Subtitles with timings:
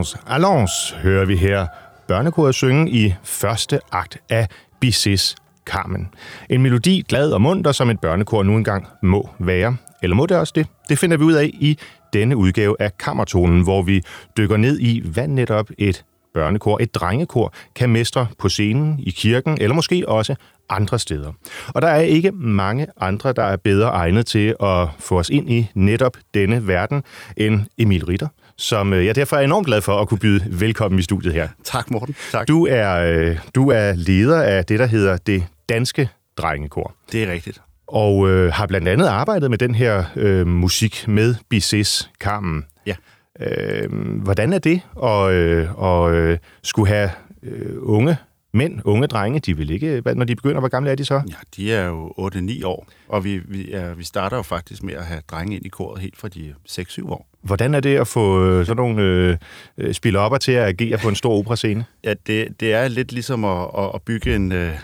[0.00, 1.66] Allons, allons, hører vi her
[2.08, 4.48] børnekoret synge i første akt af
[4.80, 6.08] Bizets Carmen.
[6.50, 9.76] En melodi glad og munter, som et børnekor nu engang må være.
[10.02, 10.66] Eller må det også det?
[10.88, 11.78] Det finder vi ud af i
[12.12, 14.02] denne udgave af Kammertonen, hvor vi
[14.36, 16.04] dykker ned i, hvad netop et
[16.34, 20.34] børnekor, et drengekor, kan mestre på scenen, i kirken, eller måske også
[20.68, 21.32] andre steder.
[21.68, 25.50] Og der er ikke mange andre, der er bedre egnet til at få os ind
[25.50, 27.02] i netop denne verden
[27.36, 28.28] end Emil Ritter,
[28.60, 31.48] som øh, jeg derfor er enormt glad for at kunne byde velkommen i studiet her.
[31.64, 32.14] Tak, Morten.
[32.32, 32.48] Tak.
[32.48, 36.94] Du er, øh, du er leder af det, der hedder det Danske Drengekor.
[37.12, 37.62] Det er rigtigt.
[37.86, 42.64] Og øh, har blandt andet arbejdet med den her øh, musik med Bizets Carmen.
[42.86, 42.94] Ja.
[43.40, 47.10] Øh, hvordan er det at, øh, at øh, skulle have
[47.42, 48.16] øh, unge
[48.52, 51.14] mænd, unge drenge, de vil ikke, hvad- når de begynder, hvor gamle er de så?
[51.28, 54.94] Ja, de er jo 8-9 år, og vi, vi, er, vi starter jo faktisk med
[54.94, 57.26] at have drenge ind i koret helt fra de 6-7 år.
[57.42, 59.36] Hvordan er det at få øh, sådan nogle øh,
[59.78, 61.84] øh, spillopper til at agere på en stor operascene?
[62.04, 64.52] Ja, det, det er lidt ligesom at, at, at bygge en...
[64.52, 64.74] Øh,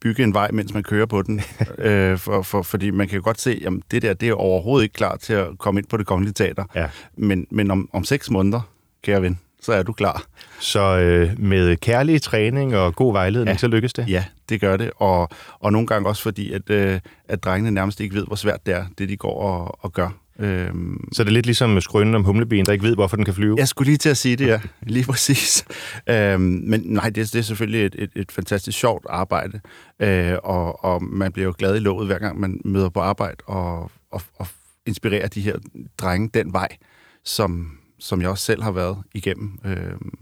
[0.00, 1.40] bygge en vej, mens man kører på den.
[1.78, 4.82] øh, for, for, fordi man kan jo godt se, at det der det er overhovedet
[4.84, 6.64] ikke klar til at komme ind på det kongelige teater.
[6.74, 6.86] Ja.
[7.16, 8.60] Men, men om, om seks måneder,
[9.02, 10.24] kære ven, så er du klar.
[10.60, 13.58] Så øh, med kærlig træning og god vejledning, ja.
[13.58, 14.08] Så lykkes det?
[14.08, 14.90] Ja, det gør det.
[14.96, 15.28] Og,
[15.60, 18.74] og nogle gange også fordi, at, øh, at drengene nærmest ikke ved, hvor svært det
[18.74, 20.08] er, det de går og, og gør.
[20.38, 23.34] Øhm, Så det er lidt ligesom skrønen om humleben, der ikke ved, hvorfor den kan
[23.34, 23.54] flyve?
[23.58, 24.60] Jeg skulle lige til at sige det, ja.
[24.82, 25.64] Lige præcis.
[26.06, 29.60] Øhm, men nej, det, det er selvfølgelig et, et, et fantastisk sjovt arbejde,
[30.00, 33.36] øh, og, og man bliver jo glad i låget, hver gang man møder på arbejde,
[33.46, 34.46] og, og, og
[34.86, 35.56] inspirerer de her
[35.98, 36.68] drenge den vej,
[37.24, 37.70] som,
[38.04, 39.58] som jeg også selv har været igennem.
[39.64, 40.12] Øhm,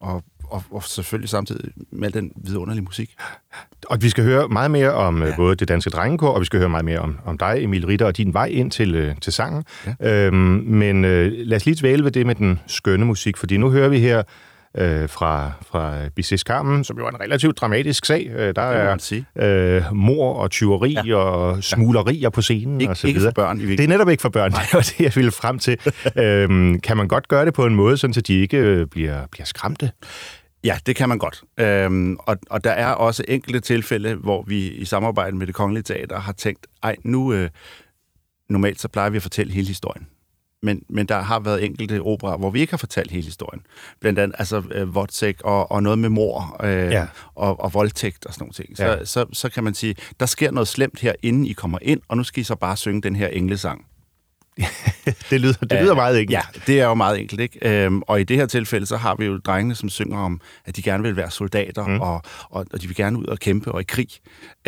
[0.00, 3.14] og, og, og selvfølgelig samtidig med den vidunderlige musik.
[3.86, 5.28] Og vi skal høre meget mere om ja.
[5.28, 5.36] Ja.
[5.36, 8.06] både det danske drengekor, og vi skal høre meget mere om, om dig, Emil Ritter,
[8.06, 9.64] og din vej ind til, øh, til sangen.
[10.00, 10.26] Ja.
[10.26, 10.36] Øhm,
[10.66, 13.88] men øh, lad os lige dvæle ved det med den skønne musik, fordi nu hører
[13.88, 14.22] vi her
[14.76, 18.26] øh, fra, fra Bizets Carmen, som jo er en relativt dramatisk sag.
[18.36, 21.16] Øh, der er øh, mor og tyveri ja.
[21.16, 23.32] og smuglerier på scenen Ikke, og så ikke videre.
[23.36, 25.58] for børn i Det er netop ikke for børn, det var det, jeg ville frem
[25.58, 25.78] til.
[26.16, 29.26] øhm, kan man godt gøre det på en måde, sådan, så de ikke øh, bliver,
[29.30, 29.90] bliver skræmte?
[30.64, 31.42] Ja, det kan man godt.
[31.60, 35.82] Øhm, og, og der er også enkelte tilfælde, hvor vi i samarbejde med det Kongelige
[35.82, 37.50] Teater har tænkt, ej, nu øh,
[38.48, 40.06] normalt så plejer vi at fortælle hele historien.
[40.62, 43.62] Men, men der har været enkelte operer, hvor vi ikke har fortalt hele historien.
[44.00, 47.06] Blandt andet altså øh, Vodsæk og, og noget med mor øh, Ja.
[47.34, 48.76] og, og voldtægt og sådan nogle ting.
[48.76, 48.92] Så, Ja.
[48.92, 49.04] ja.
[49.04, 52.16] så, så kan man sige, der sker noget slemt her, inden I kommer ind, og
[52.16, 53.86] nu skal I så bare synge den her englesang.
[55.30, 56.30] Det lyder, det lyder meget enkelt.
[56.36, 57.84] Ja, det er jo meget enkelt, ikke?
[57.84, 60.76] Øhm, og i det her tilfælde, så har vi jo drengene, som synger om, at
[60.76, 62.00] de gerne vil være soldater, mm.
[62.00, 64.08] og, og, og de vil gerne ud og kæmpe og i krig.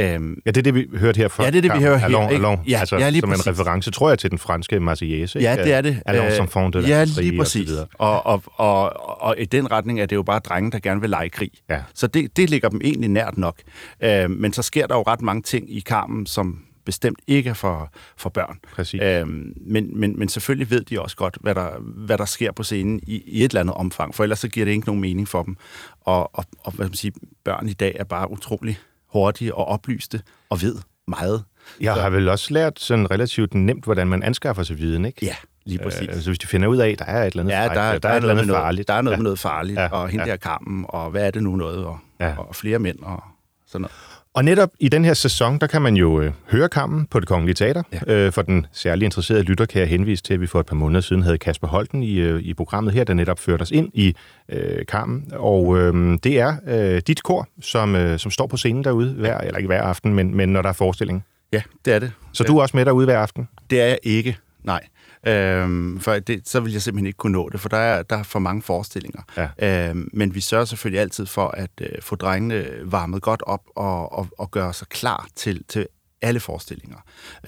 [0.00, 1.44] Øhm, Ja, det er det, vi hørte her fra.
[1.44, 2.60] Ja, det er det, vi hører her, Allons, allons.
[2.68, 3.46] Ja, altså, ja, lige som en præcis.
[3.60, 5.38] reference, tror jeg, til den franske Marseillaise.
[5.38, 6.02] ja, det er det.
[6.06, 7.70] Allons Øh, enfants de la Ja, lige præcis.
[7.98, 11.00] Og, og, og, og, og i den retning er det jo bare drenge, der gerne
[11.00, 11.50] vil lege i krig.
[11.70, 11.78] Ja.
[11.94, 13.56] Så det, det ligger dem egentlig nært nok.
[14.02, 17.54] Øh, men så sker der jo ret mange ting i karmen, som bestemt ikke er
[17.54, 18.58] for, for børn.
[18.72, 19.00] Præcis.
[19.02, 22.62] Øhm, men, men, men selvfølgelig ved de også godt, hvad der, hvad der sker på
[22.62, 25.28] scenen i, i et eller andet omfang, for ellers så giver det ikke nogen mening
[25.28, 25.56] for dem.
[26.00, 27.12] Og, og, og hvad man sige,
[27.44, 28.78] børn i dag er bare utrolig
[29.12, 30.76] hurtige og oplyste og ved
[31.08, 31.44] meget.
[31.80, 35.26] Jeg har vel også lært sådan relativt nemt, hvordan man anskaffer sig viden, ikke?
[35.26, 35.34] Ja,
[35.66, 36.02] lige præcis.
[36.02, 37.68] Øh, altså, hvis de finder ud af, at der er et eller andet, Ja, der,
[37.68, 38.88] frækt, der, der, er eller noget noget, farligt.
[38.88, 39.18] der er noget ja.
[39.18, 40.30] med noget farligt, Ja, og hende ja.
[40.30, 42.34] der kampen, og hvad er det nu noget, og, ja.
[42.38, 43.22] og flere mænd, og
[43.66, 43.94] sådan noget.
[44.38, 47.28] Og netop i den her sæson, der kan man jo øh, høre kampen på det
[47.28, 47.82] Kongelige Teater.
[47.92, 48.14] Ja.
[48.14, 50.74] Øh, for den særlig interesserede lytter kan jeg henvise til, at vi for et par
[50.74, 53.90] måneder siden havde Kasper Holten i, øh, i programmet her, der netop førte os ind
[53.94, 54.14] i
[54.48, 55.32] øh, kampen.
[55.32, 59.38] Og øh, det er øh, dit kor, som, øh, som står på scenen derude, hver,
[59.38, 61.24] eller ikke hver aften, men, men når der er forestilling.
[61.52, 62.12] Ja, det er det.
[62.32, 63.48] Så du er også med derude hver aften?
[63.70, 64.80] Det er jeg ikke, nej.
[65.26, 68.16] Øhm, for det, så vil jeg simpelthen ikke kunne nå det, for der er, der
[68.16, 69.22] er for mange forestillinger.
[69.58, 69.88] Ja.
[69.88, 74.12] Øhm, men vi sørger selvfølgelig altid for at øh, få drengene varmet godt op og,
[74.12, 75.86] og, og gøre sig klar til, til
[76.22, 76.98] alle forestillinger.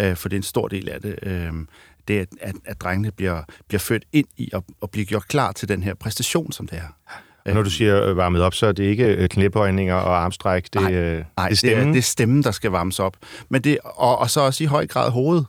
[0.00, 1.18] Øh, for det er en stor del af det.
[1.22, 1.52] Øh,
[2.08, 5.52] det er, at, at drengene bliver, bliver født ind i og, og bliver gjort klar
[5.52, 7.16] til den her præstation, som det er.
[7.44, 10.64] Og når du siger øh, varmet op, så er det ikke øh, knæbøjninger og armstræk,
[10.64, 11.78] det, Nej, øh, Nej, det er stemmen.
[11.78, 13.16] Det er, det er stemmen, der skal varmes op.
[13.48, 15.46] Men det, og, og så også i høj grad hovedet.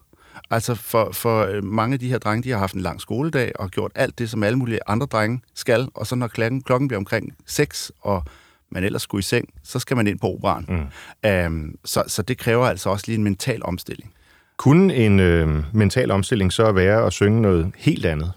[0.51, 3.51] Altså for, for øh, mange af de her drenge, de har haft en lang skoledag
[3.56, 5.88] og gjort alt det, som alle mulige andre drenge skal.
[5.94, 8.24] Og så når klokken, klokken bliver omkring 6, og
[8.71, 10.65] man ellers skulle i seng, så skal man ind på operan.
[10.69, 11.30] Mm.
[11.45, 14.13] Um, så, så det kræver altså også lige en mental omstilling.
[14.57, 18.31] Kunne en øh, mental omstilling så være at synge noget helt andet,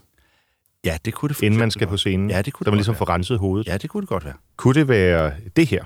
[0.84, 2.30] Ja, det kunne det inden man skal på scenen?
[2.30, 2.98] Ja, det kunne Så det man ligesom være.
[2.98, 3.66] får renset hovedet.
[3.66, 4.34] Ja, det kunne det godt være.
[4.56, 5.84] Kunne det være det her?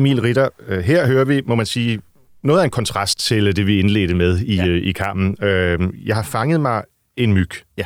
[0.00, 2.00] Emil Ritter, øh, her hører vi, må man sige,
[2.42, 4.66] noget af en kontrast til det, vi indledte med i, ja.
[4.66, 5.44] øh, i kampen.
[5.44, 6.84] Øh, jeg har fanget mig
[7.16, 7.50] en myg.
[7.76, 7.84] Ja.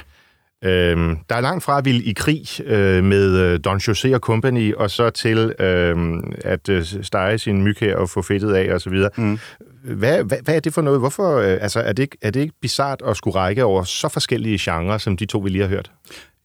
[0.65, 4.21] Øh, der er langt fra at ville i krig øh, med øh, Don José og
[4.21, 8.75] company, og så til øh, at øh, stege sin myg her og få fedtet af
[8.75, 9.03] osv.
[9.17, 9.39] Mm.
[9.85, 11.01] Hvad, hvad, hvad er det for noget?
[11.01, 14.09] Hvorfor, øh, altså, er, det ikke, er det ikke bizart at skulle række over så
[14.09, 15.91] forskellige genrer, som de to, vi lige har hørt?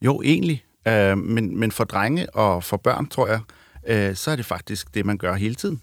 [0.02, 0.62] Jo, egentlig.
[0.88, 3.59] Øh, men, men for drenge og for børn, tror jeg, øh,
[4.14, 5.82] så er det faktisk det, man gør hele tiden.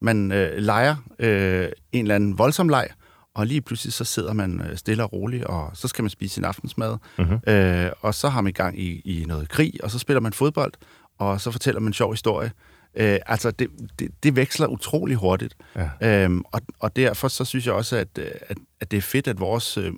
[0.00, 2.88] Man øh, leger øh, en eller anden voldsom leg,
[3.34, 6.34] og lige pludselig så sidder man øh, stille og roligt, og så skal man spise
[6.34, 7.52] sin aftensmad, uh-huh.
[7.52, 10.32] øh, og så har man i gang i, i noget krig, og så spiller man
[10.32, 10.72] fodbold,
[11.18, 12.52] og så fortæller man en sjov historie.
[12.96, 15.56] Øh, altså, det, det, det veksler utrolig hurtigt.
[15.76, 16.24] Ja.
[16.24, 19.40] Øhm, og, og derfor så synes jeg også, at, at, at det er fedt, at
[19.40, 19.92] vores øh,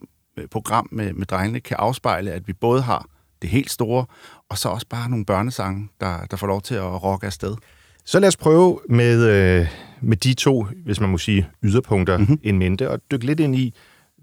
[0.50, 3.06] program med, med drengene kan afspejle, at vi både har
[3.42, 4.06] det helt store,
[4.48, 7.56] og så også bare nogle børnesange, der, der får lov til at rocke afsted.
[8.04, 9.66] Så lad os prøve med, øh,
[10.00, 12.38] med de to, hvis man må sige, yderpunkter mm-hmm.
[12.42, 13.74] en mente, og dykke lidt ind i,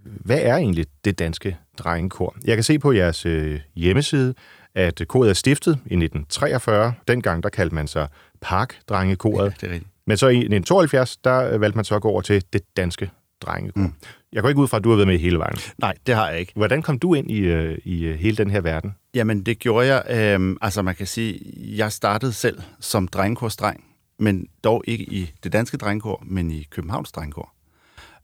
[0.05, 2.35] hvad er egentlig det danske drengekor?
[2.45, 4.33] Jeg kan se på jeres øh, hjemmeside,
[4.75, 6.93] at koret er stiftet i 1943.
[7.07, 8.07] Dengang der kaldte man sig
[8.41, 9.43] Park-drengekoret.
[9.43, 9.91] Ja, det er rigtigt.
[10.05, 13.09] Men så i 1972, der valgte man så at gå over til det danske
[13.41, 13.81] drengekor.
[13.81, 13.93] Mm.
[14.33, 15.57] Jeg går ikke ud fra, at du har været med hele vejen.
[15.77, 16.51] Nej, det har jeg ikke.
[16.55, 18.95] Hvordan kom du ind i, øh, i øh, hele den her verden?
[19.15, 20.03] Jamen, det gjorde jeg.
[20.39, 21.39] Øh, altså, man kan sige,
[21.77, 23.83] jeg startede selv som drengekorsdreng,
[24.19, 27.53] men dog ikke i det danske drengekor, men i Københavns drengekor.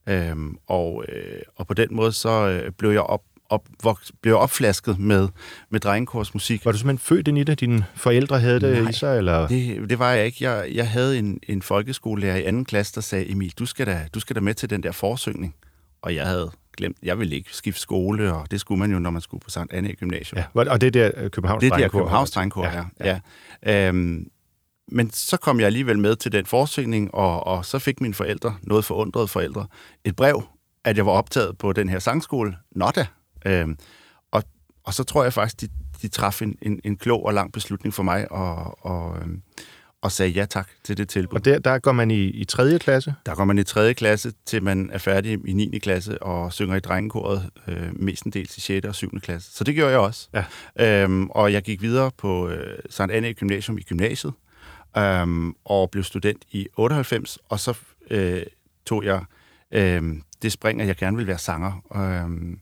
[0.07, 4.37] Øhm, og, øh, og på den måde så øh, blev jeg op, op, vok, blev
[4.37, 5.27] opflasket med,
[5.69, 6.65] med drengekorsmusik.
[6.65, 7.59] Var du simpelthen født ind i det?
[7.59, 9.17] Dine forældre havde det Nej, i sig?
[9.17, 9.47] Eller?
[9.47, 10.37] Det, det var jeg ikke.
[10.49, 14.07] Jeg, jeg havde en, en folkeskolelærer i anden klasse, der sagde, Emil, du skal, da,
[14.13, 15.55] du skal da med til den der forsøgning.
[16.01, 19.09] Og jeg havde glemt, jeg ville ikke skifte skole, og det skulle man jo, når
[19.09, 20.43] man skulle på Sankt Anne Gymnasium.
[20.55, 22.83] Ja, og det er der Københavns Det er der Københavns Drengkor, ja.
[22.99, 23.19] ja.
[23.63, 23.87] ja.
[23.87, 24.31] Øhm,
[24.91, 28.55] men så kom jeg alligevel med til den forsøgning, og, og så fik mine forældre,
[28.61, 29.67] noget forundrede forældre,
[30.05, 30.43] et brev,
[30.83, 33.05] at jeg var optaget på den her sangskole, Notta.
[33.45, 33.77] Øhm,
[34.31, 34.43] og,
[34.83, 35.67] og så tror jeg faktisk, de,
[36.01, 39.41] de traf en, en, en klog og lang beslutning for mig, og, og, øhm,
[40.01, 41.35] og sagde ja tak til det tilbud.
[41.37, 42.79] Og der, der går man i, i 3.
[42.79, 43.15] klasse?
[43.25, 43.93] Der går man i 3.
[43.93, 45.79] klasse, til man er færdig i 9.
[45.79, 48.87] klasse og synger i drengekoret øh, mestendels i 6.
[48.87, 49.19] og 7.
[49.19, 49.51] klasse.
[49.51, 50.29] Så det gjorde jeg også.
[50.33, 51.03] Ja.
[51.03, 54.33] Øhm, og jeg gik videre på øh, Sankt Anne Gymnasium i gymnasiet,
[54.97, 57.77] øhm, og blev student i 98, og så
[58.09, 58.43] øh,
[58.85, 59.23] tog jeg
[59.71, 60.03] øh,
[60.41, 62.57] det spring, at jeg gerne ville være sanger, øh,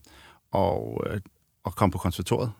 [0.50, 1.20] og, øh,
[1.64, 2.52] og kom på konservatoriet.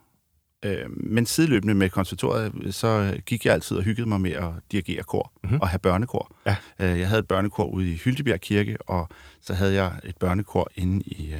[0.65, 5.03] Øh, men sideløbende med konservatoriet, så gik jeg altid og hyggede mig med at dirigere
[5.03, 5.61] kor mm-hmm.
[5.61, 6.31] og have børnekor.
[6.45, 6.55] Ja.
[6.79, 9.09] Øh, jeg havde et børnekor ude i Hyldebjerg Kirke, og
[9.41, 11.39] så havde jeg et børnekor inde i, øh,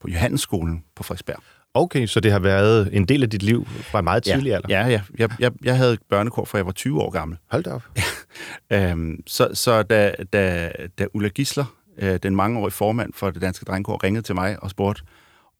[0.00, 1.42] på Johannesskolen på Frederiksberg.
[1.74, 4.68] Okay, så det har været en del af dit liv fra meget tidlig ja, alder?
[4.68, 5.00] Ja, ja.
[5.18, 7.38] Jeg, jeg, jeg havde børnekor, fra jeg var 20 år gammel.
[7.50, 7.82] Hold da op.
[8.72, 11.64] øhm, så så da, da, da Ulla Gisler,
[11.98, 15.02] øh, den mangeårige formand for det danske drengekor, ringede til mig og spurgte,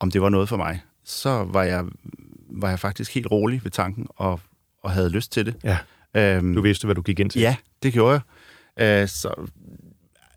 [0.01, 1.85] om det var noget for mig, så var jeg,
[2.51, 4.41] var jeg faktisk helt rolig ved tanken og,
[4.83, 5.55] og havde lyst til det.
[5.65, 5.79] Ja.
[6.15, 7.41] Øhm, du vidste, hvad du gik ind til?
[7.41, 8.21] Ja, det gjorde
[8.77, 9.03] jeg.
[9.03, 9.49] Øh, så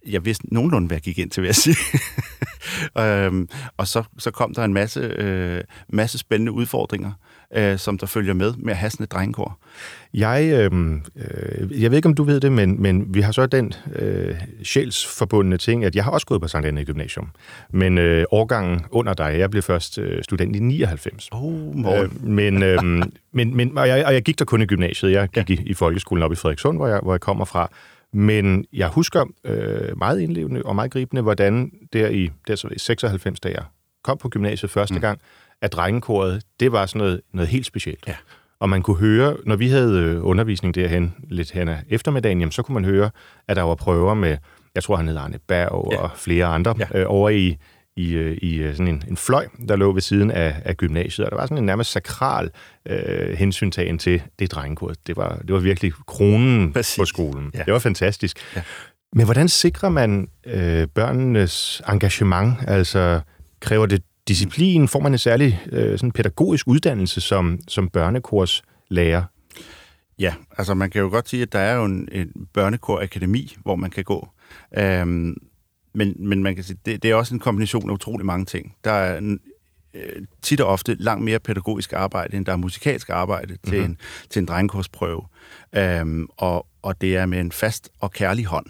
[0.08, 1.76] jeg vidste nogenlunde, hvad jeg gik ind til, vil jeg sige.
[3.04, 7.12] øhm, og så, så kom der en masse, øh, masse spændende udfordringer,
[7.56, 9.60] øh, som der følger med med at have sådan et drengekor.
[10.14, 13.46] Jeg, øh, øh, jeg ved ikke, om du ved det, men, men vi har så
[13.46, 17.30] den øh, sjælsforbundne ting, at jeg har også gået på Sankt Anne Gymnasium.
[17.70, 21.30] Men øh, årgangen under dig, jeg blev først øh, student i 99.
[21.32, 22.84] Oh, øh, men, øh,
[23.32, 25.12] men, men, og, jeg, og jeg gik der kun i gymnasiet.
[25.12, 25.56] Jeg gik ja.
[25.56, 27.72] i, i folkeskolen op i Frederikssund, hvor jeg, hvor jeg kommer fra.
[28.14, 32.80] Men jeg husker øh, meget indlevende og meget gribende, hvordan der i, der så i
[32.80, 33.64] 96, da jeg
[34.04, 35.02] kom på gymnasiet første mm.
[35.02, 35.20] gang,
[35.62, 38.04] at drengekoret, det var sådan noget, noget helt specielt.
[38.08, 38.16] Ja.
[38.60, 42.52] Og man kunne høre, når vi havde øh, undervisning derhen lidt hen af eftermiddagen, jamen,
[42.52, 43.10] så kunne man høre,
[43.48, 44.38] at der var prøver med,
[44.76, 45.98] jeg tror han hed Arne Berg ja.
[45.98, 47.00] og flere andre, ja.
[47.00, 47.58] øh, over i,
[47.96, 51.26] i, øh, i øh, sådan en, en fløj, der lå ved siden af, af gymnasiet,
[51.26, 52.50] og der var sådan en nærmest sakral
[52.86, 54.98] øh, hensyntagen til det drengekurs.
[54.98, 56.98] Det var, det var virkelig kronen Præcis.
[56.98, 57.52] på skolen.
[57.54, 57.64] Ja.
[57.64, 58.38] Det var fantastisk.
[58.56, 58.62] Ja.
[59.14, 62.54] Men hvordan sikrer man øh, børnenes engagement?
[62.68, 63.22] Altså,
[63.60, 64.88] kræver det disciplin?
[64.88, 69.24] Får man en særlig øh, sådan pædagogisk uddannelse som, som børnekorslærer?
[70.20, 73.76] Ja, altså man kan jo godt sige, at der er jo en, en børnekorakademi, hvor
[73.76, 74.30] man kan gå.
[74.78, 75.36] Øhm,
[75.94, 78.76] men, men man kan sige, det, det er også en kombination af utrolig mange ting.
[78.84, 79.40] Der er en,
[79.94, 83.92] øh, tit og ofte langt mere pædagogisk arbejde, end der er musikalsk arbejde til, mm-hmm.
[83.92, 83.98] en,
[84.30, 85.22] til en drengekursprøve.
[85.76, 88.66] Øhm, og, og det er med en fast og kærlig hånd.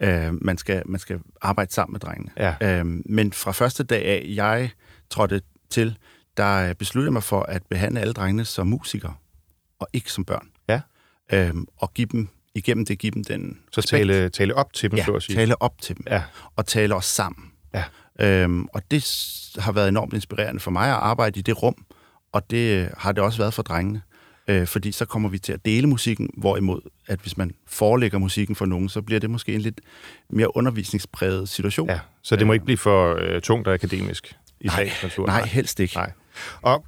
[0.00, 2.30] Øh, man, skal, man skal arbejde sammen med drengene.
[2.36, 2.78] Ja.
[2.78, 4.70] Øhm, men fra første dag af, jeg
[5.10, 5.98] trådte til,
[6.36, 9.14] der besluttede jeg mig for at behandle alle drengene som musikere,
[9.78, 10.48] og ikke som børn.
[10.68, 10.80] Ja.
[11.32, 14.96] Øhm, og give dem igennem det give dem den Så tale, tale op til dem,
[14.98, 15.36] ja, så at sige.
[15.36, 16.22] tale op til dem, Ja.
[16.56, 17.50] og tale os sammen.
[17.74, 17.84] Ja.
[18.20, 19.04] Øhm, og det
[19.58, 21.74] har været enormt inspirerende for mig at arbejde i det rum,
[22.32, 24.02] og det øh, har det også været for drengene.
[24.48, 28.56] Øh, fordi så kommer vi til at dele musikken, hvorimod at hvis man forelægger musikken
[28.56, 29.80] for nogen, så bliver det måske en lidt
[30.30, 31.88] mere undervisningspræget situation.
[31.90, 35.26] Ja, så det må ikke blive for øh, tungt og akademisk i sagens natur.
[35.26, 35.94] nej, helst ikke.
[35.96, 36.12] Nej.
[36.62, 36.84] Og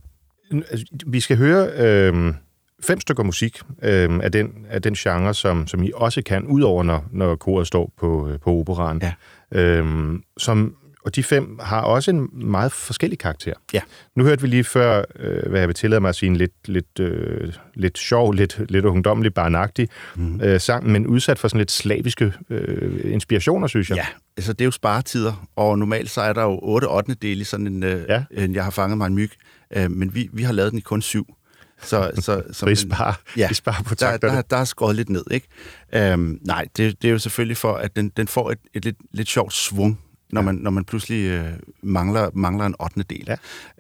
[0.52, 2.34] øh, altså, vi skal høre øh,
[2.82, 6.82] fem stykker musik øh, af, den, af den genre, som, som I også kan, udover
[6.82, 9.02] når, når koret står på, øh, på operan.
[9.02, 9.12] Ja.
[9.60, 13.52] Øh, som, og de fem har også en meget forskellig karakter.
[13.72, 13.80] Ja.
[14.16, 16.68] Nu hørte vi lige før, øh, hvad jeg vil tillade mig at sige, en lidt,
[16.68, 20.40] lidt, øh, lidt sjov, lidt, lidt ungdommelig, barnagtig mm.
[20.40, 23.96] øh, sang, men udsat for sådan lidt slaviske øh, inspirationer, synes jeg.
[23.96, 24.06] Ja,
[24.36, 27.14] altså det er jo sparetider, og normalt så er der jo 8 8.
[27.22, 28.24] del i sådan en, øh, Ja.
[28.30, 29.30] en jeg har fanget mig en myg,
[29.76, 31.34] øh, men vi, vi har lavet den i kun syv.
[31.82, 34.96] Så, så, så Så I sparer, ja, I sparer på der, der, der er skåret
[34.96, 35.46] lidt ned, ikke?
[35.94, 38.96] Øhm, nej, det, det er jo selvfølgelig for, at den, den får et, et lidt,
[39.12, 40.00] lidt sjovt svung,
[40.32, 43.02] når, man, når man pludselig øh, mangler, mangler en 8.
[43.10, 43.28] del.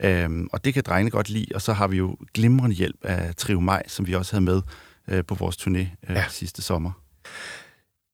[0.02, 0.24] Ja.
[0.24, 3.34] Øhm, og det kan drengene godt lide, og så har vi jo glimrende hjælp af
[3.36, 4.62] Trio Maj, som vi også havde med
[5.08, 6.14] øh, på vores turné øh, Ja.
[6.14, 6.24] ja.
[6.28, 6.90] sidste sommer.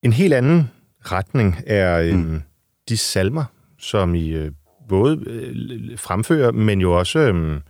[0.03, 0.71] En helt anden
[1.05, 2.43] retning er øh, mm.
[2.89, 3.45] de salmer,
[3.79, 4.53] som I øh,
[4.89, 7.61] både øh, fremfører, men jo også øh,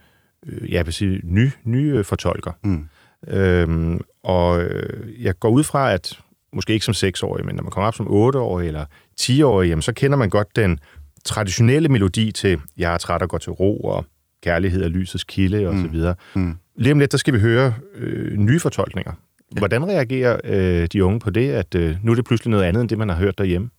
[0.46, 2.52] øh, jeg vil sige, ny, nye øh, fortolker.
[2.64, 2.88] Mm.
[3.28, 6.20] Øhm, og øh, jeg går ud fra, at
[6.52, 8.84] måske ikke som seksårig, men når man kommer op som otteårig eller
[9.16, 10.80] tiårig, jamen, så kender man godt den
[11.24, 14.06] traditionelle melodi til Jeg er træt og går til ro, og
[14.42, 16.14] Kærlighed er lysets kilde, og så videre.
[16.34, 16.56] Mm.
[16.76, 19.12] Lige om lidt, der skal vi høre øh, nye fortolkninger.
[19.54, 19.58] Ja.
[19.58, 22.80] Hvordan reagerer øh, de unge på det, at øh, nu er det pludselig noget andet,
[22.80, 23.70] end det, man har hørt derhjemme?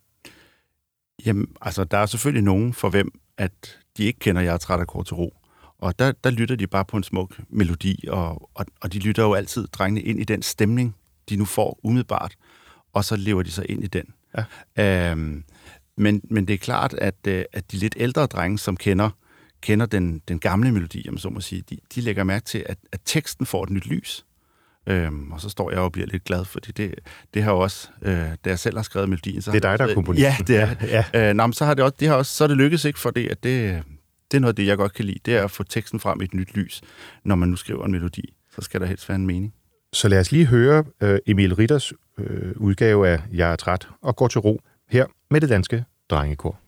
[1.25, 3.51] Jamen, altså, der er selvfølgelig nogen for hvem, at
[3.97, 5.37] de ikke kender Jeg er træt af kort til ro.
[5.79, 9.24] Og der, der lytter de bare på en smuk melodi, og, og, og de lytter
[9.24, 10.96] jo altid, drengene, ind i den stemning,
[11.29, 12.36] de nu får umiddelbart,
[12.93, 14.05] og så lever de sig ind i den.
[14.77, 15.12] Ja.
[15.12, 15.43] Øhm,
[15.98, 19.10] men, men det er klart, at, øh, at de lidt ældre drenge, som kender,
[19.62, 22.77] kender den, den gamle melodi, jamen, så må sige, de, de lægger mærke til, at,
[22.91, 24.25] at teksten får et nyt lys.
[24.88, 26.96] Øhm, og så står jeg og bliver lidt glad, fordi det,
[27.34, 29.41] det har også, øh, da jeg selv har skrevet melodien...
[29.41, 30.31] Så Det er dig, der er komponisten.
[30.31, 30.75] Ja, det er.
[30.81, 31.03] Ja.
[31.13, 31.29] Ja.
[31.29, 33.00] Øh, nå, men så har det også, det har også, så er det lykkedes ikke,
[33.00, 33.84] fordi at det,
[34.31, 35.19] det er noget af det, jeg godt kan lide.
[35.25, 36.81] Det er at få teksten frem i et nyt lys,
[37.25, 38.34] når man nu skriver en melodi.
[38.55, 39.53] Så skal der helst være en mening.
[39.93, 44.15] Så lad os lige høre øh, Emil Ritters øh, udgave af Jeg er træt og
[44.15, 46.60] går til ro her med det danske drengekor.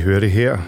[0.00, 0.58] Vi hørte her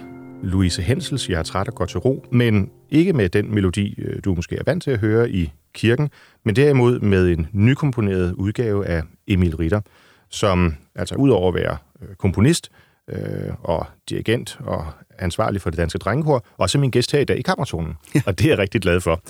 [0.43, 4.21] Louise Hensels Jeg er træt og går til ro, men ikke med den melodi, øh,
[4.25, 6.11] du måske er vant til at høre i kirken,
[6.45, 9.81] men derimod med en nykomponeret udgave af Emil Ritter,
[10.29, 12.71] som altså udover at være øh, komponist
[13.11, 14.87] øh, og dirigent og
[15.19, 17.95] ansvarlig for det danske drengekor, også min gæst her i dag i Kammertonen.
[18.27, 19.21] Og det er jeg rigtig glad for.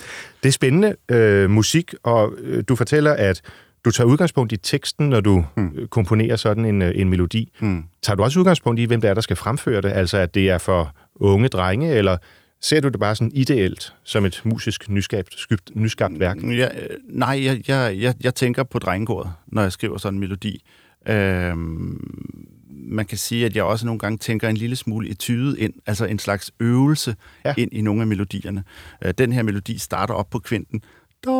[0.43, 3.41] Det er spændende øh, musik, og øh, du fortæller, at
[3.85, 5.87] du tager udgangspunkt i teksten, når du mm.
[5.89, 7.51] komponerer sådan en, en melodi.
[7.59, 7.83] Mm.
[8.01, 9.91] Tager du også udgangspunkt i, hvem det er, der skal fremføre det?
[9.91, 12.17] Altså, at det er for unge drenge, eller
[12.61, 16.37] ser du det bare sådan ideelt, som et musisk nyskabt, skybt, nyskabt værk?
[16.43, 16.67] Ja,
[17.09, 20.63] nej, jeg, jeg, jeg, jeg tænker på drengekoret, når jeg skriver sådan en melodi.
[21.07, 21.99] Øhm,
[22.69, 26.05] man kan sige, at jeg også nogle gange tænker en lille smule etyde ind, altså
[26.05, 27.15] en slags øvelse
[27.45, 27.53] ja.
[27.57, 28.63] ind i nogle af melodierne.
[29.05, 30.81] Øh, den her melodi starter op på kvinten,
[31.25, 31.31] da,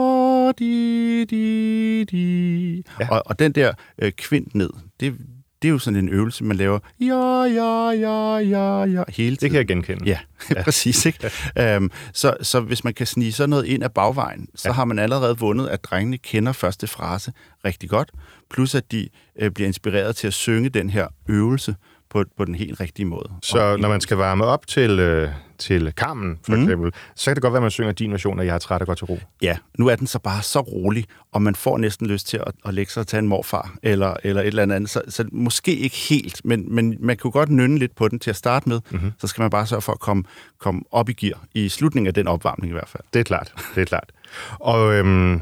[0.52, 2.84] di, di, di.
[3.00, 3.10] Ja.
[3.10, 5.18] Og, og den der øh, kvint ned, det,
[5.62, 9.40] det er jo sådan en øvelse, man laver ja, ja, ja, ja, ja, hele tiden.
[9.40, 10.06] Det kan jeg genkende.
[10.06, 10.20] Ja,
[10.56, 10.64] ja.
[10.64, 11.06] præcis.
[11.06, 11.32] Ikke?
[11.60, 14.74] Øhm, så, så hvis man kan snige sådan noget ind af bagvejen, så ja.
[14.74, 17.34] har man allerede vundet, at drengene kender første frase
[17.66, 18.12] rigtig godt,
[18.50, 21.76] plus at de øh, bliver inspireret til at synge den her øvelse
[22.14, 23.30] på, på den helt rigtige måde.
[23.42, 26.64] Så når man skal varme op til, øh, til Carmen, for mm.
[26.64, 28.82] eksempel, så kan det godt være, at man synger din version af Jeg er træt
[28.82, 29.20] og går til ro.
[29.42, 32.54] Ja, nu er den så bare så rolig, og man får næsten lyst til at,
[32.66, 34.90] at lægge sig og tage en morfar, eller, eller et eller andet.
[34.90, 38.30] Så, så måske ikke helt, men, men man kunne godt nynne lidt på den til
[38.30, 38.80] at starte med.
[38.90, 39.12] Mm-hmm.
[39.20, 40.24] Så skal man bare sørge for at komme,
[40.60, 43.04] komme op i gear, i slutningen af den opvarmning i hvert fald.
[43.14, 44.12] Det er klart, det er klart.
[44.60, 45.42] Og øhm,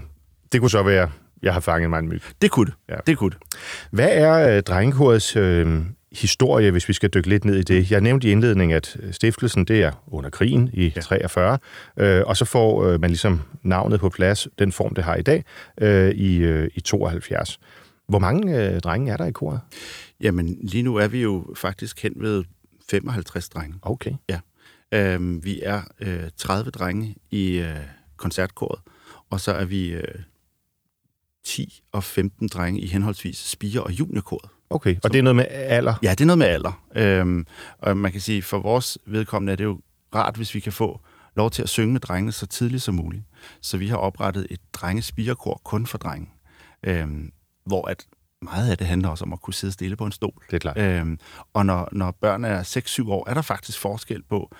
[0.52, 1.10] det kunne så være
[1.44, 2.22] jeg har fanget mig en myg.
[2.42, 2.74] Det kunne det.
[2.90, 2.96] Ja.
[3.08, 3.40] Det kunne det.
[3.92, 5.82] Hvad er øh, drengekorets øh,
[6.12, 7.92] historie, hvis vi skal dykke lidt ned i det.
[7.92, 11.02] Jeg nævnte i indledningen, at stiftelsen det er under krigen i ja.
[11.02, 11.60] 43,
[11.98, 15.22] øh, og så får øh, man ligesom navnet på plads, den form, det har i
[15.22, 15.44] dag,
[15.82, 17.60] øh, i, øh, i 72.
[18.08, 19.60] Hvor mange øh, drenge er der i koret?
[20.22, 22.44] Jamen, lige nu er vi jo faktisk hen ved
[22.90, 23.78] 55 drenge.
[23.82, 24.12] Okay.
[24.30, 24.40] Ja.
[24.94, 27.76] Øhm, vi er øh, 30 drenge i øh,
[28.18, 28.82] koncertkoret,
[29.30, 30.16] og så er vi øh,
[31.46, 34.50] 10 og 15 drenge i henholdsvis spire- og juniorkoret.
[34.72, 35.94] Okay, og det er noget med alder?
[36.04, 36.84] Ja, det er noget med alder.
[36.96, 37.46] Øhm,
[37.80, 39.80] og man kan sige, for vores vedkommende er det jo
[40.16, 41.00] rart, hvis vi kan få
[41.36, 43.24] lov til at synge med drengene så tidligt som muligt.
[43.62, 46.30] Så vi har oprettet et drengespirekor kun for drenge,
[46.84, 47.32] øhm,
[47.66, 48.06] hvor at
[48.42, 50.44] meget af det handler også om at kunne sidde stille på en stol.
[50.50, 50.78] Det er klart.
[50.78, 51.20] Øhm,
[51.54, 54.52] og når, når børn er 6-7 år, er der faktisk forskel på,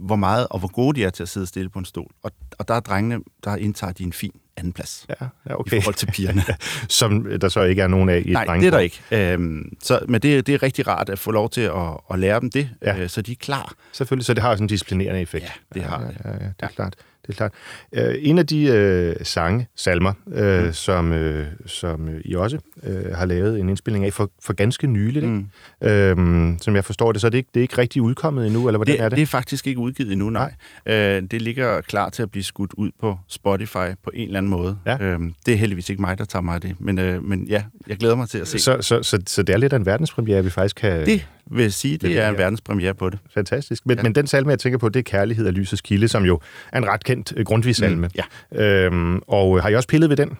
[0.00, 2.10] hvor meget og hvor gode de er til at sidde stille på en stol.
[2.22, 5.06] Og, og der er drengene, der indtager de en fin anden plads.
[5.08, 5.76] Ja, ja okay.
[5.76, 6.42] I forhold til pigerne.
[6.88, 9.00] Som der så ikke er nogen af i Nej, det er der ikke.
[9.10, 12.40] Øhm, så, men det, det er rigtig rart at få lov til at, at lære
[12.40, 12.98] dem det, ja.
[12.98, 13.74] øh, så de er klar.
[13.92, 15.44] Selvfølgelig, så det har sådan en disciplinerende effekt.
[15.44, 16.16] Ja, det har det.
[16.24, 16.68] Ja, ja, ja, det er ja.
[16.68, 16.96] klart
[17.30, 17.52] er klart.
[17.92, 20.72] Øh, en af de øh, sange, salmer, øh, mm.
[20.72, 25.24] som, øh, som I også øh, har lavet en indspilning af for, for ganske nyligt,
[25.24, 25.46] mm.
[25.82, 26.16] øh,
[26.60, 28.78] som jeg forstår det, så er det ikke, det er ikke rigtig udkommet endnu, eller
[28.78, 29.16] hvordan det, er det?
[29.16, 30.52] Det er faktisk ikke udgivet endnu, nej.
[30.86, 30.96] nej.
[30.96, 34.50] Øh, det ligger klar til at blive skudt ud på Spotify på en eller anden
[34.50, 34.78] måde.
[34.86, 34.96] Ja.
[35.00, 37.62] Øh, det er heldigvis ikke mig, der tager mig af det, men, øh, men ja,
[37.88, 38.58] jeg glæder mig til at se.
[38.58, 41.06] Så, så, så, så det er lidt af en verdenspremiere, vi faktisk kan...
[41.06, 43.18] Det vil jeg sige, det er en verdenspremiere på det.
[43.34, 43.86] Fantastisk.
[43.86, 44.02] Men, ja.
[44.02, 46.40] men den salme, jeg tænker på, det er Kærlighed af lysets kilde, som jo
[46.72, 48.06] er en ret kendt øh, grundvis-salme.
[48.06, 48.22] Mm,
[48.54, 48.62] ja.
[48.62, 50.38] øhm, og har I også pillet ved den?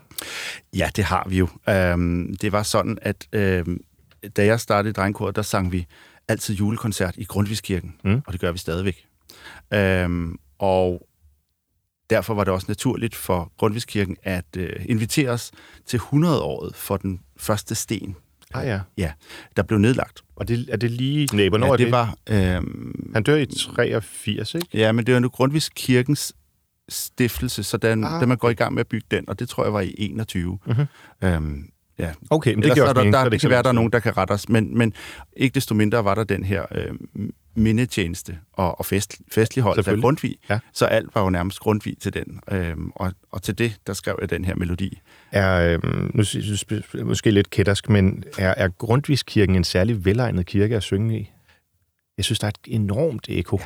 [0.77, 1.49] Ja, det har vi jo.
[1.69, 3.81] Øhm, det var sådan, at øhm,
[4.37, 5.87] da jeg startede i Drengkoret, der sang vi
[6.29, 8.23] altid julekoncert i Grundviskirken, mm.
[8.27, 9.05] og det gør vi stadigvæk.
[9.75, 11.07] Øhm, og
[12.11, 15.51] derfor var det også naturligt for Grundviskirken at øh, invitere os
[15.87, 18.17] til 100-året for den første sten
[18.55, 18.81] Ah ja.
[18.97, 19.13] Ja,
[19.57, 20.21] der blev nedlagt.
[20.37, 21.37] Og det, er det lige...
[21.37, 21.79] Nej, hvornår ja, det?
[21.79, 22.15] det var...
[22.29, 22.63] Øh,
[23.15, 24.67] Han dør i 83, ikke?
[24.75, 26.33] Ja, men det var nu Grundtvigs kirkens
[26.89, 29.49] stiftelse, så den, ah, da man går i gang med at bygge den, og det
[29.49, 30.59] tror jeg var i 21.
[30.67, 30.85] Mm-hmm.
[31.25, 32.13] Øhm, ja.
[32.31, 34.17] Okay, men det, Ellers, der, der, der, det kan være, der er nogen, der kan
[34.17, 34.93] rette os, men, men
[35.37, 36.95] ikke desto mindre var der den her øh,
[37.55, 40.59] mindetjeneste og, og fest, festlig hold af Grundtvig, ja.
[40.73, 42.41] så alt var jo nærmest Grundtvig til den.
[42.51, 45.01] Øhm, og, og til det, der skrev jeg den her melodi.
[45.33, 50.47] Er, øhm, nu synes jeg måske lidt kættersk, men er, er Grundtvigskirken en særlig velegnet
[50.47, 51.31] kirke at synge i?
[52.17, 53.59] Jeg synes, der er et enormt eko.
[53.61, 53.65] Ja.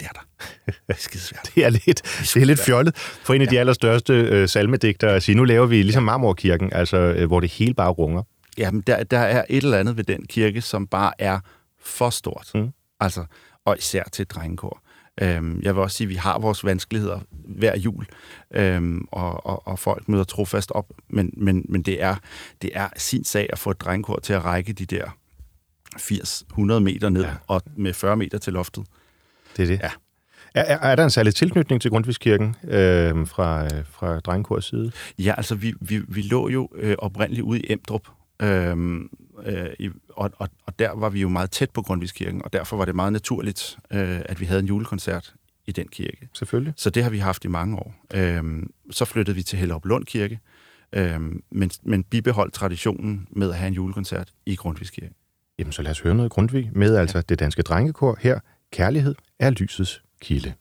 [0.00, 0.20] Det er der.
[0.66, 1.50] Det er skidesvært.
[1.54, 2.02] det er lidt,
[2.34, 3.60] det er lidt fjollet for en af de ja.
[3.60, 7.74] allerstørste øh, salmedigtere at sige, nu laver vi ligesom Marmorkirken, altså øh, hvor det hele
[7.74, 8.22] bare runger.
[8.58, 11.40] Jamen, der, der er et eller andet ved den kirke, som bare er
[11.80, 12.50] for stort.
[12.54, 12.70] Mm.
[13.00, 13.24] Altså,
[13.64, 14.80] og især til drengekor.
[15.22, 18.06] Øhm, jeg vil også sige, at vi har vores vanskeligheder hver jul,
[18.54, 22.16] øhm, og, og, og folk møder trofast op, men, men, men det, er,
[22.62, 25.16] det er sin sag at få et drengekor til at række de der
[25.96, 27.30] 80-100 meter ned, ja.
[27.46, 28.84] og med 40 meter til loftet.
[29.56, 29.80] Det er det.
[29.82, 29.90] Ja.
[30.54, 34.92] Er, er, er der en særlig tilknytning til Grundtvigskirken øh, fra, fra Drengekors side?
[35.18, 38.08] Ja, altså vi, vi, vi lå jo øh, oprindeligt ude i Emdrup,
[38.42, 39.00] øh,
[39.44, 42.76] øh, i, og, og, og der var vi jo meget tæt på Grundtvigskirken, og derfor
[42.76, 45.34] var det meget naturligt, øh, at vi havde en julekoncert
[45.66, 46.28] i den kirke.
[46.32, 46.72] Selvfølgelig.
[46.76, 47.94] Så det har vi haft i mange år.
[48.14, 50.40] Øh, så flyttede vi til Hellerup Lund Kirke,
[50.92, 55.14] øh, men, men bibeholdt traditionen med at have en julekoncert i Grundtvigskirken.
[55.58, 58.38] Jamen, så lad os høre noget Grundtvig med altså det danske drengekor her.
[58.74, 60.54] Kærlighed er lysets kilde.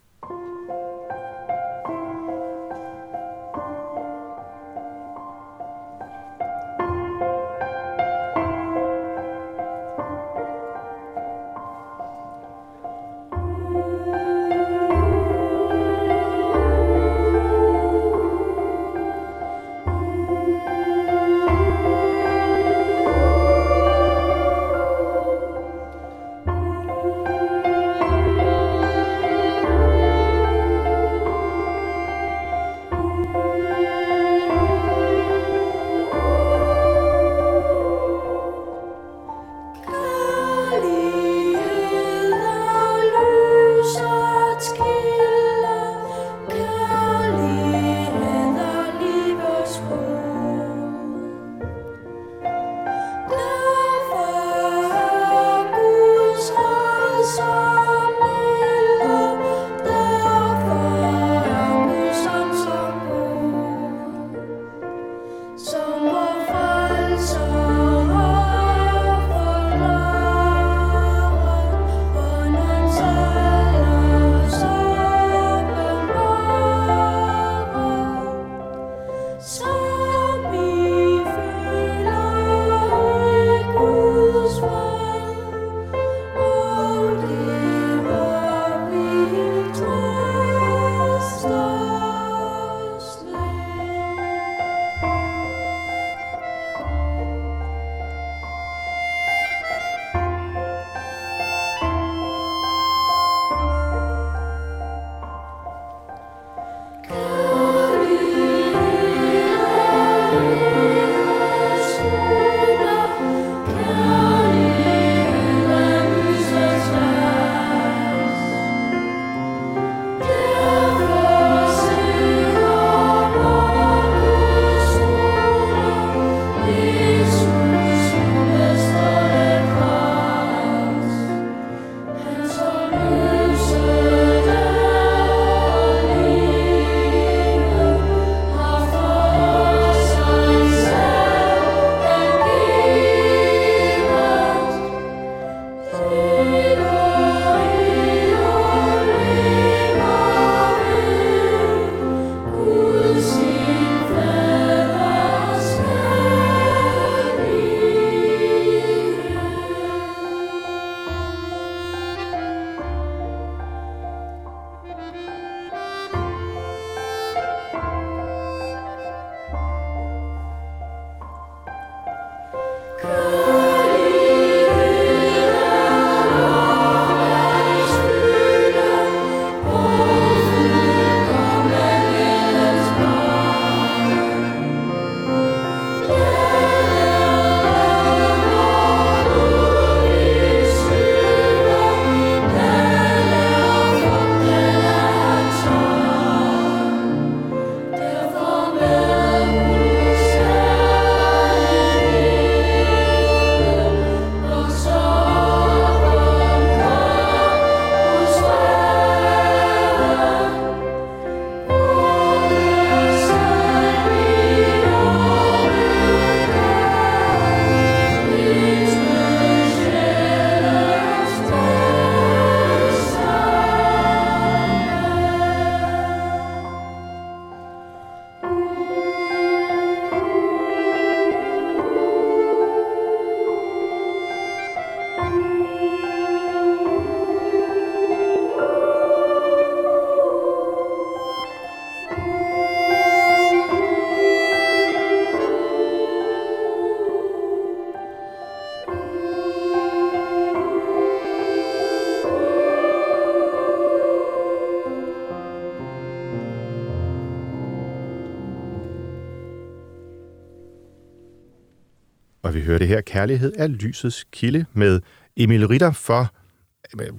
[262.64, 265.02] Og vi hører det her, Kærlighed er lysets kilde med
[265.38, 266.34] Emil Ritter for...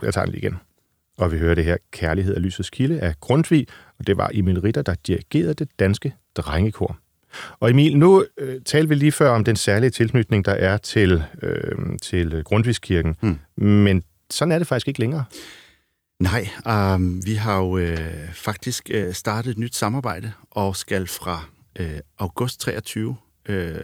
[0.02, 0.56] Jeg tager den lige igen.
[1.18, 3.66] Og vi hører det her, Kærlighed er lysets kilde af Grundtvig,
[3.98, 6.98] og det var Emil Ritter, der dirigerede det danske drengekor.
[7.60, 11.22] Og Emil, nu øh, talte vi lige før om den særlige tilknytning, der er til,
[11.42, 13.38] øh, til Grundtvigskirken, mm.
[13.56, 15.24] men sådan er det faktisk ikke længere.
[16.20, 16.48] Nej,
[16.94, 17.98] um, vi har jo øh,
[18.32, 21.44] faktisk øh, startet et nyt samarbejde, og skal fra
[21.78, 23.16] øh, august 23
[23.48, 23.80] øh,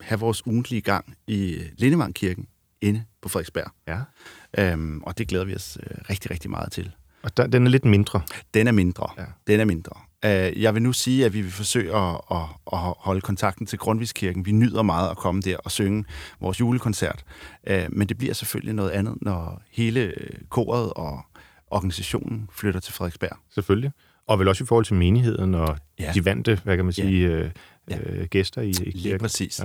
[0.00, 2.46] have vores ugentlige gang i Lindevangkirken
[2.80, 3.70] inde på Frederiksberg.
[3.88, 4.74] Ja.
[4.74, 6.90] Um, og det glæder vi os øh, rigtig, rigtig meget til.
[7.22, 8.20] Og der, den er lidt mindre.
[8.54, 9.06] Den er mindre.
[9.18, 9.24] Ja.
[9.46, 9.92] Den er mindre.
[10.26, 12.36] Uh, jeg vil nu sige, at vi vil forsøge at, at,
[12.72, 14.46] at holde kontakten til Grundtvigskirken.
[14.46, 16.04] Vi nyder meget at komme der og synge
[16.40, 17.24] vores julekoncert.
[17.70, 21.20] Uh, men det bliver selvfølgelig noget andet, når hele øh, koret og
[21.66, 23.36] organisationen flytter til Frederiksberg.
[23.54, 23.90] Selvfølgelig.
[24.26, 26.04] Og vel også i forhold til menigheden og Ja.
[26.04, 26.12] ja.
[26.12, 27.02] de vante, hvad kan man Ja.
[27.02, 27.50] sige, øh,
[27.90, 27.98] Ja.
[28.12, 29.20] øh, gæster i, i Lige kirken.
[29.20, 29.60] præcis.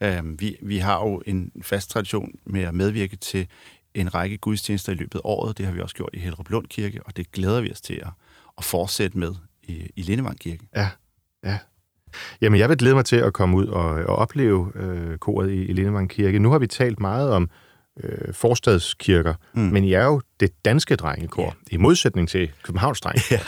[0.00, 0.18] Ja.
[0.20, 3.46] Um, vi, vi har jo en fast tradition med at medvirke til
[3.94, 5.58] en række gudstjenester i løbet af året.
[5.58, 7.94] Det har vi også gjort i Hellerup Lund Kirke, og det glæder vi os til
[7.94, 8.08] at,
[8.58, 10.66] at fortsætte med i, i Lindevang Kirke.
[10.76, 10.88] Ja,
[11.44, 11.58] ja.
[12.40, 15.64] Jamen, jeg vil glæde mig til at komme ud og, og opleve øh, koret i,
[15.64, 16.38] i Lindevang Kirke.
[16.38, 17.50] Nu har vi talt meget om
[18.02, 19.60] øh, forstadskirker, mm.
[19.62, 21.74] men I er jo det danske drengekor, Ja.
[21.74, 23.18] i modsætning til Københavns dreng.
[23.30, 23.38] Ja.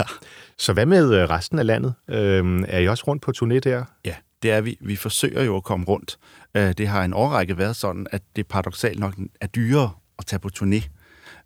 [0.60, 1.94] Så hvad med øh, resten af landet?
[2.08, 3.84] Øh, er I også rundt på turné der?
[4.04, 4.76] Ja, det er vi.
[4.80, 6.18] Vi forsøger jo at komme rundt.
[6.54, 10.40] Øh, Det har en årrække været sådan, at det paradoxalt nok er dyrere at tage
[10.40, 10.88] på turné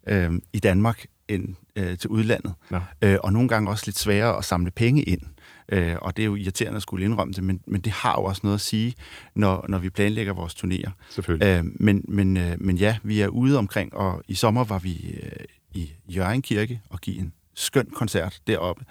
[0.07, 2.55] øh, i Danmark end øh, til udlandet.
[2.70, 2.81] Nå.
[3.03, 5.20] Øh, Og nogle gange også lidt sværere at samle penge ind.
[5.68, 8.24] Øh, Og det er jo irriterende at skulle indrømme det, men, men det har jo
[8.24, 8.94] også noget at sige,
[9.35, 10.90] når, når vi planlægger vores turnéer.
[11.11, 11.46] Selvfølgelig.
[11.59, 15.18] Øh, men, men, øh, men ja, vi er ude omkring, og i sommer var vi
[15.22, 15.31] øh,
[15.74, 18.84] i Jørgen Kirke og give en skøn koncert deroppe.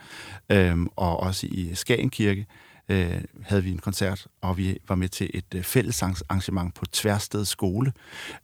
[0.51, 2.45] Øh, og også i Skagen Kirke
[2.89, 7.45] øh, havde vi en koncert, og vi var med til et øh, fællessangsarrangement på Tværsted
[7.45, 7.93] Skole,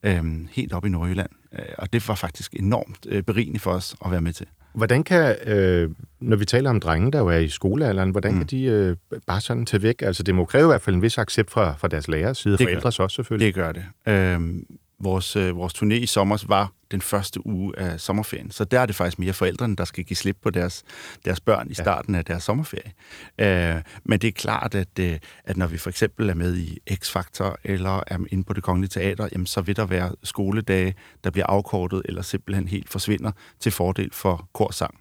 [0.04, 1.30] øh, helt oppe i Nordjylland.
[1.54, 4.46] Øh, og det var faktisk enormt øh, berigende for os at være med til.
[4.74, 8.38] Hvordan kan, øh, når vi taler om drenge, der jo er i skolealderen, hvordan mm.
[8.38, 8.96] kan de øh,
[9.28, 10.02] bare sådan tage væk?
[10.02, 12.58] Altså, det må kræve i hvert fald en vis accept fra, fra deres lærers side,
[12.58, 13.46] Det gør forældres også selvfølgelig.
[13.48, 13.86] Det gør det.
[14.08, 14.66] Øhm,
[15.00, 18.86] vores, øh, vores turné i sommer var den første uge af sommerferien, så der er
[18.86, 20.84] det faktisk mere forældrene, der skal give slip på deres,
[21.26, 22.92] deres børn i starten af deres sommerferie.
[23.40, 26.78] Øh, men det er klart, at, øh, at når vi for eksempel er med i
[26.92, 31.30] X-Factor eller er inde på det kongelige teater, jamen, så vil der være skoledage, der
[31.30, 35.00] bliver afkortet eller simpelthen helt forsvinder til fordel for korsang.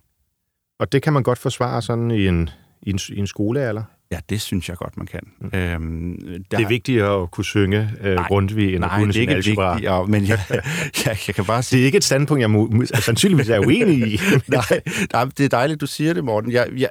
[0.78, 2.50] Og det kan man godt forsvare sådan i en,
[2.82, 3.82] i en, i en skolealder?
[4.12, 5.20] Ja, det synes jeg godt, man kan.
[5.40, 5.50] Mm.
[5.58, 6.16] Øhm,
[6.50, 9.12] der, Det er vigtigere at kunne synge øh, Grundtvig, end at Nej, kunne det er
[9.12, 9.72] sin ikke algebra.
[9.74, 10.38] vigtigt, og- men jeg,
[11.06, 13.58] jeg, jeg kan bare sige, Det er ikke et standpunkt, jeg må, må- sandsynligvis er
[13.58, 14.20] uenig i.
[14.48, 14.62] nej,
[15.12, 16.52] nej, det er dejligt, du siger det, Morten.
[16.52, 16.88] Jeg, jeg,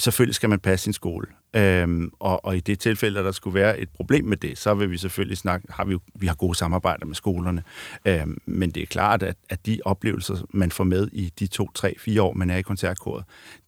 [0.00, 1.26] selvfølgelig skal man passe sin skole.
[1.56, 4.74] Øhm, og, og i det tilfælde, at der skulle være et problem med det, så
[4.74, 7.62] vil vi selvfølgelig snakke, har vi, vi har gode samarbejder med skolerne.
[8.04, 11.70] Øhm, men det er klart, at, at de oplevelser, man får med i de to,
[11.74, 13.24] tre, fire år, man er i koncertkoret,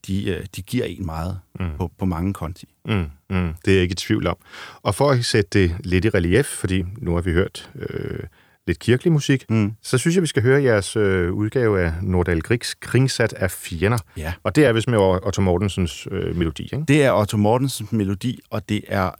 [0.07, 1.67] de, øh, de giver en meget mm.
[1.77, 2.69] på, på mange konti.
[2.85, 2.95] Mm,
[3.31, 4.37] mm, det er jeg ikke i tvivl om.
[4.83, 8.21] Og for at sætte det lidt i relief, fordi nu har vi hørt øh,
[8.67, 9.73] lidt kirkelig musik, Mm.
[9.83, 13.99] så synes jeg, vi skal høre jeres øh, udgave af Nordal Griegs Kringsat af fjender.
[14.17, 14.33] Ja.
[14.43, 16.85] Og det er vist med Otto Mortensens øh, melodi, ikke?
[16.89, 19.11] Det er Otto Mortensens melodi, og det er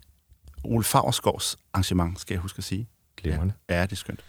[0.63, 2.87] Ole Fagerskovs arrangement, skal jeg huske at sige.
[3.17, 3.53] Glimrende.
[3.69, 4.19] Ja, det er skønt.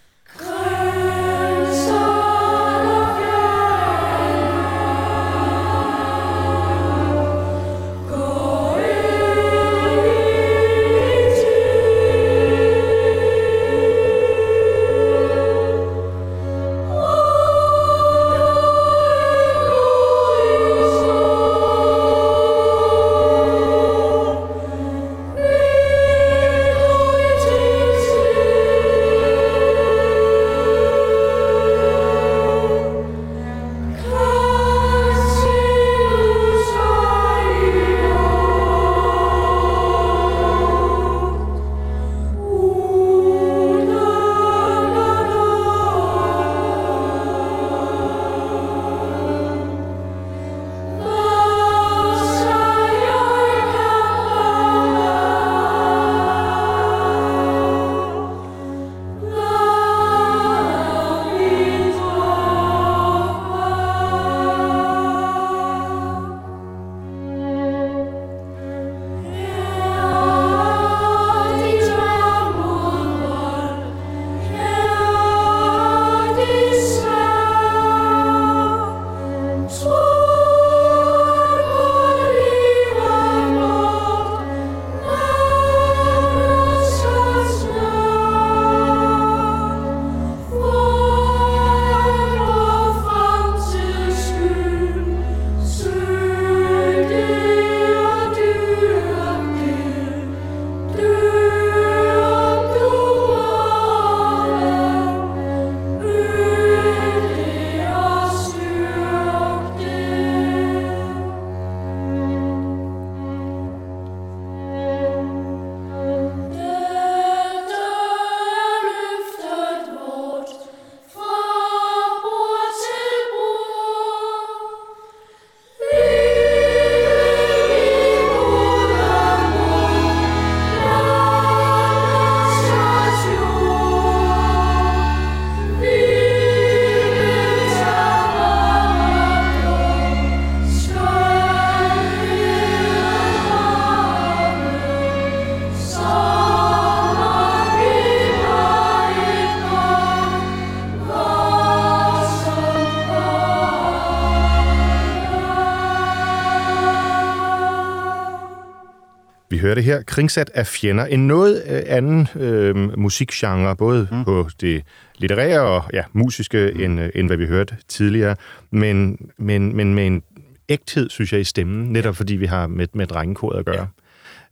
[159.75, 161.05] Hørte her, Kringsat af fjender.
[161.05, 164.25] En noget øh, anden øh, musikgenre, både mm.
[164.25, 164.83] på det
[165.19, 166.81] litterære og ja, musiske, mm.
[166.81, 168.37] end, øh, end hvad vi hørte tidligere,
[168.71, 170.23] men, men, men med en
[170.69, 173.89] ægthed, synes jeg, i stemmen, netop fordi vi har med, med drengekoret at gøre.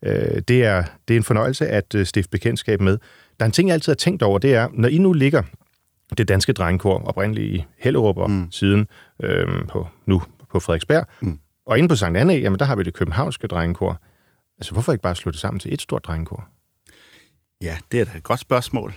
[0.03, 0.35] Ja.
[0.35, 2.99] Øh, det, er, det er en fornøjelse at stifte bekendtskab med.
[3.39, 5.43] Der er en ting, jeg altid har tænkt over, det er, når I nu ligger
[6.19, 8.47] det danske drengekor, oprindeligt i Hellerup og mm.
[8.51, 8.87] siden
[9.23, 11.39] øh, på, nu på Frederiksberg, mm.
[11.67, 14.01] og inde på Sankt Anne, jamen der har vi det københavnske drengekor.
[14.59, 16.49] Altså, hvorfor ikke bare slå det sammen til et stort drengekor?
[17.63, 18.95] Ja, det er da et godt spørgsmål.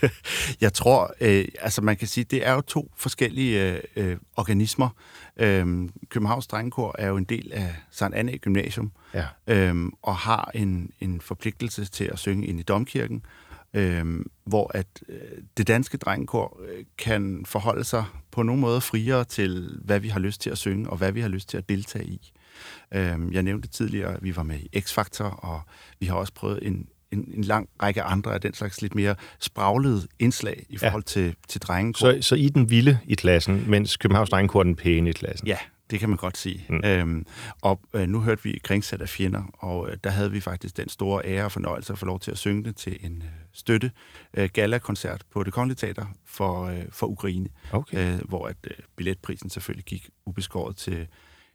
[0.60, 4.88] jeg tror, øh, altså man kan sige, det er jo to forskellige øh, øh organismer.
[5.36, 9.26] Øh, Københavns Drengekor er jo en del af Sankt Anne Gymnasium, ja.
[9.46, 13.26] øh, og har en, en forpligtelse til at synge ind i domkirken,
[13.74, 15.18] øh, hvor at øh,
[15.56, 20.20] det danske drengekor øh, kan forholde sig på nogen måde friere til, hvad vi har
[20.20, 22.32] lyst til at synge, og hvad vi har lyst til at deltage i.
[22.94, 25.60] Øh, jeg nævnte tidligere, at vi var med i X-Factor, og
[26.00, 29.14] vi har også prøvet en, en, en lang række andre af den slags lidt mere
[29.40, 31.10] spraglede indslag i forhold ja.
[31.10, 32.12] til, til drengekor.
[32.12, 35.48] Så, så I den vilde i klassen, mens Københavns Drengekor den pæne i klassen?
[35.48, 35.58] Ja,
[35.90, 36.66] det kan man godt sige.
[36.68, 36.80] Mm.
[36.84, 37.26] Øhm,
[37.62, 40.88] og øh, nu hørte vi Kringsat af fjender, og øh, der havde vi faktisk den
[40.88, 43.90] store ære og fornøjelse at få lov til at synge det til en øh, støtte
[44.34, 48.14] øh, gala-koncert på det kongelige teater for, øh, for Ukraine, okay.
[48.14, 51.06] øh, hvor at øh, billetprisen selvfølgelig gik ubeskåret til,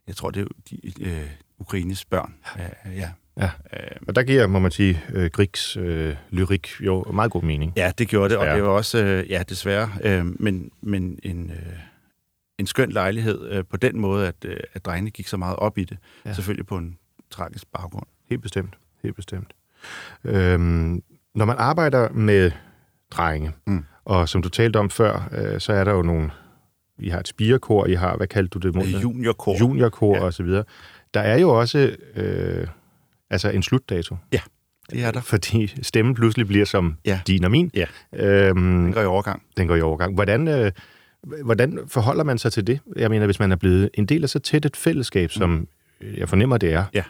[0.10, 1.30] jeg tror det er de, øh,
[1.60, 2.34] Ukraines børn.
[2.60, 3.10] Øh, ja.
[3.38, 7.44] Ja, øh, og der giver, må man sige, øh, Griegs øh, lyrik jo meget god
[7.44, 7.74] mening.
[7.76, 11.52] Ja, det gjorde det, og det var også, øh, ja, desværre, øh, men, men en,
[11.52, 11.74] øh,
[12.58, 15.78] en skøn lejlighed øh, på den måde, at, øh, at drengene gik så meget op
[15.78, 15.98] i det.
[16.26, 16.34] Ja.
[16.34, 16.98] Selvfølgelig på en
[17.32, 18.06] tragisk baggrund.
[18.30, 19.54] Helt bestemt, helt bestemt.
[20.24, 21.04] Øhm,
[21.36, 22.52] når man arbejder med
[23.12, 23.86] drenge, mm.
[24.06, 26.32] og som du talte om før, øh, så er der jo nogle...
[27.00, 28.76] I har et spirekor, I har, hvad kaldte du det?
[28.76, 28.86] Mod?
[28.86, 29.60] Juniorkor.
[29.60, 30.24] Juniorkor ja.
[30.24, 30.64] og så videre.
[31.14, 32.68] Der er jo også øh,
[33.30, 34.18] altså en slutdato.
[34.32, 34.40] Ja,
[34.92, 35.22] det er der.
[35.22, 37.22] Fordi stemmen pludselig bliver som ja.
[37.28, 37.72] din og min.
[37.74, 39.44] Ja, øhm, den går i overgang.
[39.58, 40.14] Den går i overgang.
[40.14, 40.72] Hvordan, øh,
[41.44, 42.80] hvordan forholder man sig til det?
[42.96, 45.68] Jeg mener, hvis man er blevet en del af så tæt et fællesskab, som mm.
[46.18, 47.04] jeg fornemmer, det er, ja.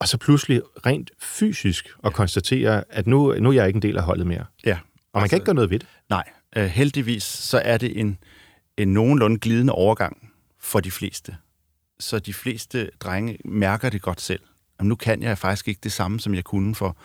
[0.00, 2.10] og så pludselig rent fysisk at ja.
[2.10, 4.44] konstatere, at nu, nu er jeg ikke en del af holdet mere.
[4.66, 4.72] Ja.
[4.72, 5.88] Og man altså, kan ikke gøre noget ved det.
[6.10, 6.24] Nej,
[6.56, 8.18] uh, heldigvis så er det en,
[8.76, 11.36] en nogenlunde glidende overgang for de fleste.
[12.00, 14.40] Så de fleste drenge mærker det godt selv
[14.82, 16.96] jamen nu kan jeg faktisk ikke det samme, som jeg kunne for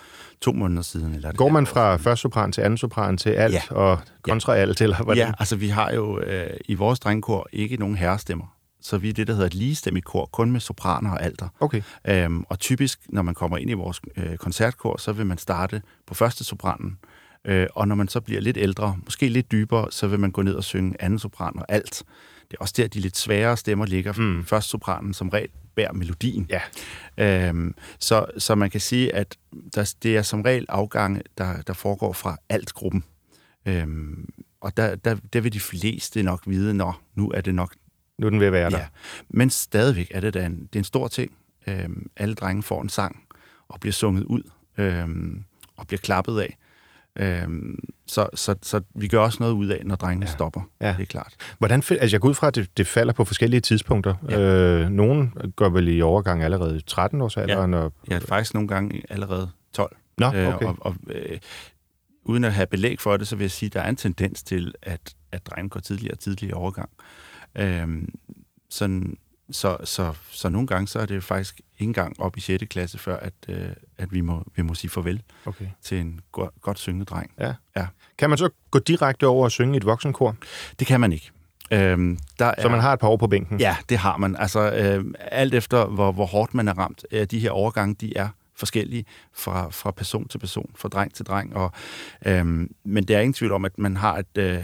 [0.41, 1.13] to måneder siden.
[1.13, 3.61] Eller Går man fra første sopran til anden sopran til alt ja.
[3.69, 4.59] og kontra ja.
[4.59, 4.81] alt?
[4.81, 5.27] Eller hvordan?
[5.27, 8.45] Ja, altså vi har jo øh, i vores drengekor ikke nogen herrestemmer.
[8.81, 11.47] Så vi er det, der hedder et ligestemmigt kor, kun med sopraner og alter.
[11.59, 11.81] Okay.
[12.07, 15.81] Øhm, og typisk, når man kommer ind i vores øh, koncertkor, så vil man starte
[16.07, 16.97] på første sopranen.
[17.47, 20.41] Øh, og når man så bliver lidt ældre, måske lidt dybere, så vil man gå
[20.41, 22.03] ned og synge anden sopran og alt.
[22.51, 24.13] Det er også der, de lidt sværere stemmer ligger.
[24.13, 24.45] Mm.
[24.45, 26.49] Først sopranen som regel bærer melodien.
[26.49, 26.61] Ja.
[27.47, 29.37] Øhm, så, så man kan sige, at
[29.75, 33.03] der, det er som regel afgange, der, der foregår fra alt-gruppen.
[33.65, 34.29] Øhm,
[34.61, 37.75] og der, der, der vil de fleste nok vide, når nu er det nok...
[38.17, 38.77] Nu er den ved at være der.
[38.77, 38.87] Ja.
[39.29, 41.31] Men stadigvæk er det da en, det er en stor ting.
[41.67, 43.23] Øhm, alle drenge får en sang
[43.67, 44.41] og bliver sunget ud
[44.77, 45.43] øhm,
[45.77, 46.57] og bliver klappet af.
[47.19, 50.31] Øhm, så, så, så vi gør også noget ud af, når drengene ja.
[50.31, 50.61] stopper.
[50.81, 50.95] Ja.
[50.97, 51.35] Det er klart.
[51.57, 54.15] Hvordan, altså jeg går ud fra, at det, det falder på forskellige tidspunkter.
[54.29, 54.39] Ja.
[54.39, 57.73] Øh, nogen går vel i overgang allerede 13 års alderen?
[57.73, 57.79] Ja.
[57.79, 59.95] Og, ja, faktisk nogle gange allerede 12.
[60.17, 60.47] Nå, okay.
[60.47, 61.39] Øh, og, og, øh,
[62.23, 64.43] uden at have belæg for det, så vil jeg sige, at der er en tendens
[64.43, 66.89] til, at, at drenge går tidligere og tidligere overgang.
[67.55, 67.87] Øh,
[68.69, 69.17] sådan,
[69.51, 72.63] så, så, så nogle gange så er det faktisk ikke engang op i 6.
[72.69, 75.65] klasse, før at, øh, at vi, må, vi må sige farvel okay.
[75.81, 77.31] til en go- godt syngende dreng.
[77.39, 77.53] Ja.
[77.75, 77.87] ja.
[78.17, 80.35] Kan man så gå direkte over og synge i et voksenkor?
[80.79, 81.31] Det kan man ikke.
[81.71, 83.59] Øhm, der så er, man har et par år på bænken?
[83.59, 84.35] Ja, det har man.
[84.35, 88.17] Altså, øh, alt efter, hvor, hvor hårdt man er ramt, øh, de her overgange, de
[88.17, 91.55] er forskellige fra, fra person til person, fra dreng til dreng.
[91.55, 91.71] Og,
[92.25, 92.45] øh,
[92.83, 94.63] men det er ingen tvivl om, at man har et, øh,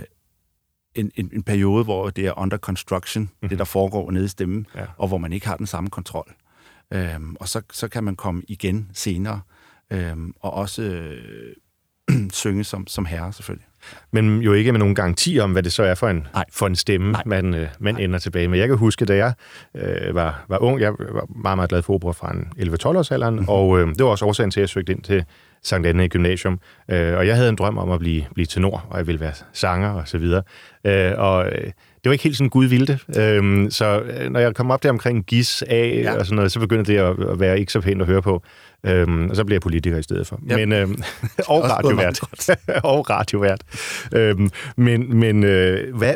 [0.95, 3.49] en, en, en periode, hvor det er under construction, mm-hmm.
[3.49, 4.85] det der foregår nede i stemmen, ja.
[4.97, 6.33] og hvor man ikke har den samme kontrol.
[6.93, 9.41] Øhm, og så, så kan man komme igen senere,
[9.91, 11.55] øhm, og også øh,
[12.31, 13.67] synge som, som herre selvfølgelig.
[14.11, 16.45] Men jo ikke med nogen garanti om, hvad det så er for en, Nej.
[16.51, 17.23] for en stemme, Nej.
[17.25, 18.03] man, øh, man Nej.
[18.03, 18.59] ender tilbage med.
[18.59, 19.33] Jeg kan huske, da jeg
[19.75, 23.11] øh, var, var ung, jeg var meget, meget glad for opera fra en 11-12 års
[23.11, 23.49] alderen, mm-hmm.
[23.49, 25.25] og øh, det var også årsagen til, at jeg søgte ind til
[25.64, 26.59] Sankt Anne Gymnasium.
[26.91, 29.34] Øh, og jeg havde en drøm om at blive, blive tenor, og jeg ville være
[29.53, 30.43] sanger og så videre.
[30.86, 31.72] Øh, og øh,
[32.03, 32.99] det var ikke helt sådan Gud vilde.
[33.18, 36.18] Øhm, så øh, når jeg kom op der omkring GIS A ja.
[36.18, 38.43] og sådan noget, så begyndte det at, at være ikke så pænt at høre på.
[38.86, 40.39] Øhm, og så blev jeg politiker i stedet for.
[40.49, 40.57] Ja.
[40.57, 40.91] Men, øhm,
[41.47, 42.20] og radiovært.
[42.84, 43.61] og radiovært.
[44.14, 46.14] Øhm, men men øh, hvad,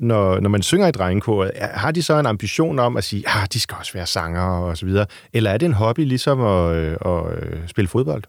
[0.00, 3.32] når, når man synger i drengekoret, har de så en ambition om at sige, at
[3.34, 5.06] ah, de skal også være sanger og så videre?
[5.32, 7.22] Eller er det en hobby ligesom at, øh, at,
[7.66, 8.22] spille fodbold?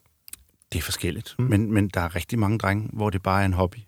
[0.72, 1.36] Det er forskelligt.
[1.40, 1.46] Mm.
[1.46, 3.80] Men, men der er rigtig mange drenge, hvor det bare er en hobby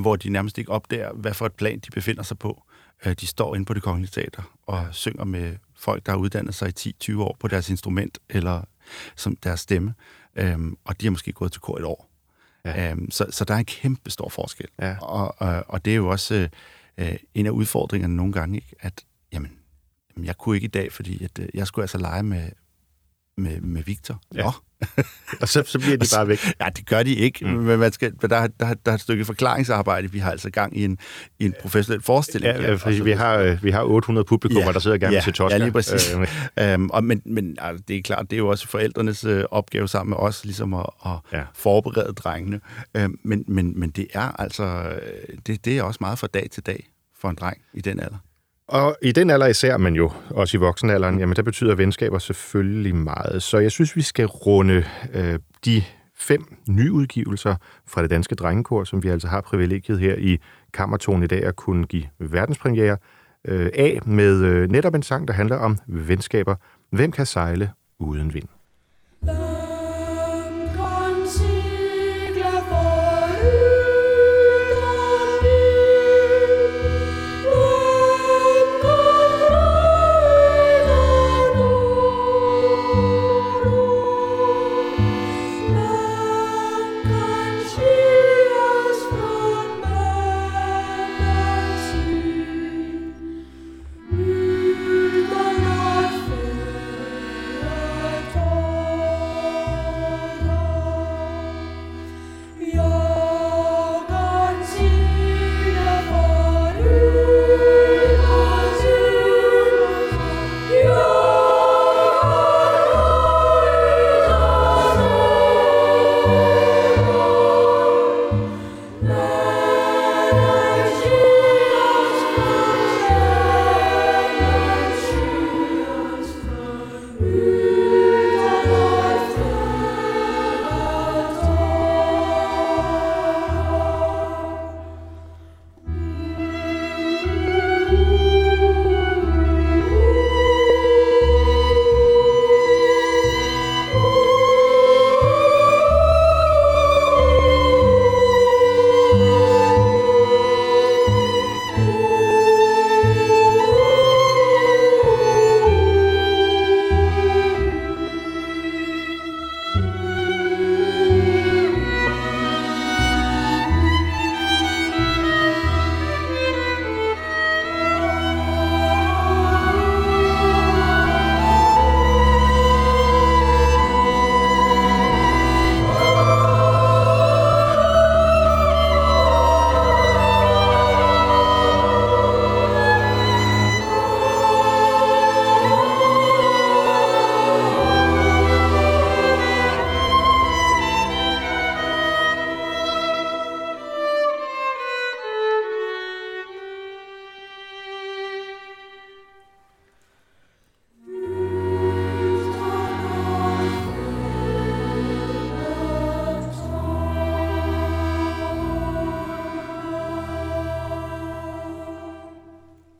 [0.00, 2.62] hvor de nærmest ikke opdager, hvad for et plan de befinder sig på.
[3.06, 6.54] Øh, de står inde på det kongelige teater og synger med folk, der har uddannet
[6.54, 8.62] sig i 10-20 år på deres instrument eller
[9.16, 9.94] som deres stemme,
[10.36, 12.08] øhm, og de har måske gået til kor et år.
[12.64, 12.90] Ja.
[12.90, 14.68] Øhm, så, så der er en kæmpe stor forskel.
[14.80, 14.96] Ja.
[14.98, 16.48] Og, og, og det er jo også
[16.98, 18.74] øh, en af udfordringerne nogle gange, ikke?
[18.80, 19.58] at jamen,
[20.16, 22.50] jamen, jeg kunne ikke i dag, fordi at, øh, jeg skulle altså lege med,
[23.36, 24.20] med, med Victor.
[24.34, 24.42] Ja.
[24.42, 24.52] Nå,
[25.40, 26.38] og så, så bliver de bare væk.
[26.60, 27.50] Ja, det gør de ikke, mm.
[27.50, 30.12] men man skal, der, der, der, der er et stykke forklaringsarbejde.
[30.12, 30.98] Vi har altså gang i en,
[31.38, 32.56] i en professionel forestilling.
[32.56, 35.32] Ja, fordi vi har, øh, vi har 800 publikummer, ja, der sidder gerne ja, til
[35.32, 35.56] Tosca.
[35.56, 36.16] Ja, lige præcis.
[36.58, 39.44] Øh, um, og, men men altså, det er klart, det er jo også forældrenes øh,
[39.50, 41.42] opgave sammen med os, ligesom at, at ja.
[41.54, 42.60] forberede drengene.
[43.04, 46.48] Um, men, men, men det er altså, øh, det, det er også meget fra dag
[46.50, 46.88] til dag
[47.20, 48.16] for en dreng i den alder.
[48.72, 52.94] Og i den alder især, men jo også i voksenalderen, jamen der betyder venskaber selvfølgelig
[52.94, 53.42] meget.
[53.42, 55.82] Så jeg synes, vi skal runde øh, de
[56.16, 57.54] fem nyudgivelser
[57.86, 60.38] fra det danske drengekor, som vi altså har privilegiet her i
[60.74, 62.96] Kammertonen i dag at kunne give verdenspremiere
[63.48, 66.54] øh, af med øh, netop en sang, der handler om venskaber.
[66.90, 68.48] Hvem kan sejle uden vind?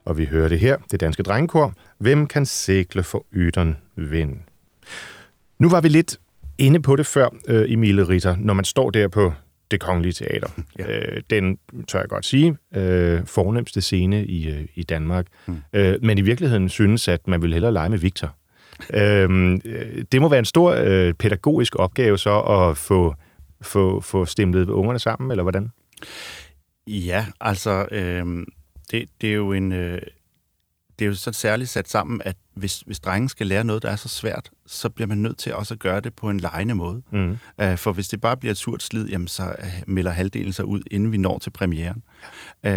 [0.05, 1.75] Og vi hører det her, det danske drengekor.
[1.99, 4.37] Hvem kan sækle for yteren vind?
[5.59, 6.19] Nu var vi lidt
[6.59, 9.33] inde på det før, øh, Emile Ritter, når man står der på
[9.71, 10.49] det kongelige teater.
[10.79, 10.99] Ja.
[10.99, 15.27] Øh, den, tør jeg godt sige, øh, fornemmeste scene i, øh, i Danmark.
[15.47, 15.57] Mm.
[15.73, 18.35] Øh, men i virkeligheden synes, at man vil hellere lege med Victor.
[18.95, 23.15] Øhm, øh, det må være en stor øh, pædagogisk opgave så at få,
[23.63, 25.71] få, få stemlet ungerne sammen, eller hvordan?
[26.87, 27.87] Ja, altså...
[27.91, 28.47] Øh
[28.93, 29.73] det, det er jo en...
[29.73, 30.01] Øh,
[30.99, 33.91] det er jo så særligt sat sammen, at hvis, hvis drengen skal lære noget, der
[33.91, 36.75] er så svært, så bliver man nødt til også at gøre det på en lejende
[36.75, 37.03] måde.
[37.11, 37.39] Mm.
[37.63, 40.65] Uh, for hvis det bare bliver et surt slid, jamen, så uh, melder halvdelen sig
[40.65, 42.03] ud, inden vi når til premieren.
[42.67, 42.73] Uh,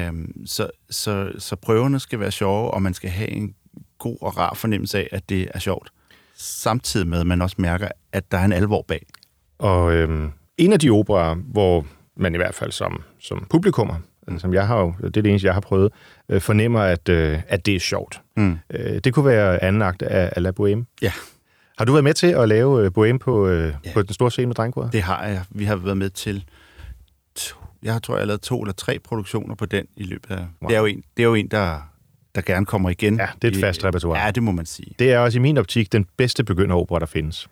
[0.45, 3.55] så, så, så prøverne skal være sjove, og man skal have en
[3.97, 5.89] god og rar fornemmelse af, at det er sjovt.
[6.35, 9.05] Samtidig med, at man også mærker, at der er en alvor bag.
[9.57, 11.85] Og øhm, en af de operer, hvor
[12.15, 13.95] man i hvert fald som, som publikummer,
[14.27, 14.39] mm.
[14.39, 15.91] som jeg har jo, det er det eneste, jeg har prøvet,
[16.29, 18.21] øh, fornemmer, at, øh, at det er sjovt.
[18.37, 18.57] Mm.
[18.69, 20.85] Øh, det kunne være anden akt af, af La Boheme.
[21.01, 21.11] Ja.
[21.77, 23.93] Har du været med til at lave øh, Boheme på, øh, Ja.
[23.93, 24.93] på den store scene med drengkoret?
[24.93, 25.41] Det har jeg.
[25.49, 26.43] Vi har været med til...
[27.35, 30.37] To, jeg tror, jeg har lavet to eller tre produktioner på den i løbet af...
[30.61, 30.67] Wow.
[30.69, 31.89] Det er jo en, det er jo en der,
[32.35, 33.15] der gerne kommer igen.
[33.19, 34.19] Ja, det er et fast repertoire.
[34.25, 34.95] Ja, det må man sige.
[34.99, 37.47] Det er også i min optik den bedste begynderopera, der findes.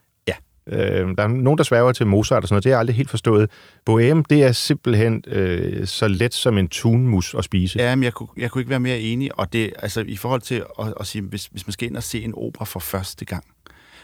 [0.67, 0.79] Øh,
[1.17, 2.63] der er nogen, der sværger til Mozart og sådan noget.
[2.63, 3.49] Det har jeg aldrig helt forstået.
[3.89, 7.79] Bohème, det er simpelthen øh, så let som en tunmus at spise.
[7.79, 10.41] Ja, men jeg kunne, jeg kunne ikke være mere enig, og det, altså i forhold
[10.41, 13.25] til at, at sige, hvis, hvis man skal ind og se en opera for første
[13.25, 13.43] gang,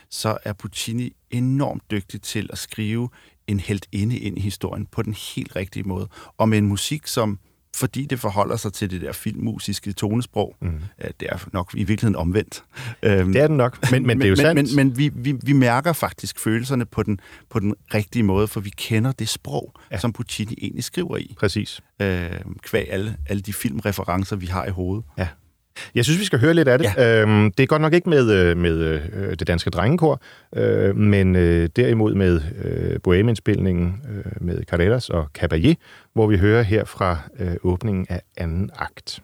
[0.09, 3.09] så er Puccini enormt dygtig til at skrive
[3.47, 6.07] en helt inde ind i historien på den helt rigtige måde,
[6.37, 7.39] og med en musik, som
[7.79, 10.55] fordi det forholder sig til det der filmmusiske tonesprog.
[10.61, 10.79] Mm.
[11.19, 12.63] Det er nok i virkeligheden omvendt.
[13.03, 14.75] Øhm, Det er den nok, men, men det er jo men, sandt.
[14.75, 17.19] Men, men vi, vi, vi mærker faktisk følelserne på den,
[17.49, 19.97] på den rigtige måde, for vi kender det sprog, ja.
[19.97, 21.35] som Puccini egentlig skriver i.
[21.39, 21.81] Præcis.
[22.01, 22.29] Øh,
[22.61, 25.05] kvæg alle, alle de filmreferencer, vi har i hovedet.
[25.17, 25.27] Ja.
[25.95, 26.87] Jeg synes, vi skal høre lidt af det.
[26.97, 27.21] Ja.
[27.21, 30.21] Øhm, det er godt nok ikke med, øh, med øh, det danske drengekor,
[30.55, 35.73] øh, men øh, derimod med øh, Bohème-indspilningen øh, med Carreras og Caballé,
[36.13, 39.21] hvor vi hører her fra øh, åbningen af anden akt.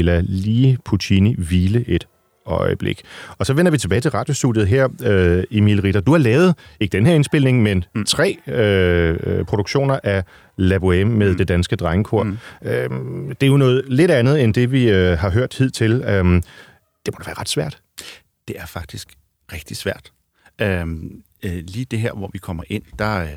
[0.00, 2.06] Vi lader lige Puccini hvile et
[2.46, 3.02] øjeblik.
[3.38, 6.00] Og så vender vi tilbage til radiostudiet her, øh, Emil Ritter.
[6.00, 8.04] Du har lavet, ikke den her indspilning, men mm.
[8.04, 10.24] tre øh, øh, produktioner af
[10.56, 11.36] La Bohème med mm.
[11.36, 12.22] det danske drengekor.
[12.22, 12.38] Mm.
[12.62, 12.90] Øh,
[13.28, 15.92] det er jo noget lidt andet, end det vi øh, har hørt hidtil.
[15.92, 16.24] Øh,
[17.06, 17.78] det må da være ret svært.
[18.48, 19.08] Det er faktisk
[19.52, 20.12] rigtig svært.
[20.60, 23.28] Øhm, øh, lige det her, hvor vi kommer ind, der, øh,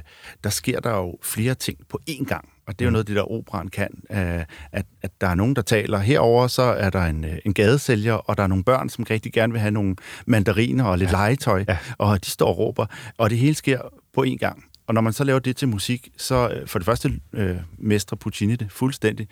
[0.44, 2.53] der sker der jo flere ting på én gang.
[2.68, 3.90] Og det er jo noget af det, der operan kan.
[4.12, 6.00] Øh, at, at der er nogen, der taler.
[6.00, 9.34] Herover så er der en, øh, en gadesælger, og der er nogle børn, som rigtig
[9.34, 9.96] gerne vil have nogle
[10.26, 11.16] mandariner og lidt ja.
[11.16, 11.66] legetøj.
[11.68, 11.78] Ja.
[11.98, 12.86] Og de står og råber.
[13.18, 13.80] Og det hele sker
[14.14, 14.64] på én gang.
[14.88, 18.16] Og når man så laver det til musik, så øh, for det første øh, mestrer
[18.16, 19.28] Puccini det fuldstændig,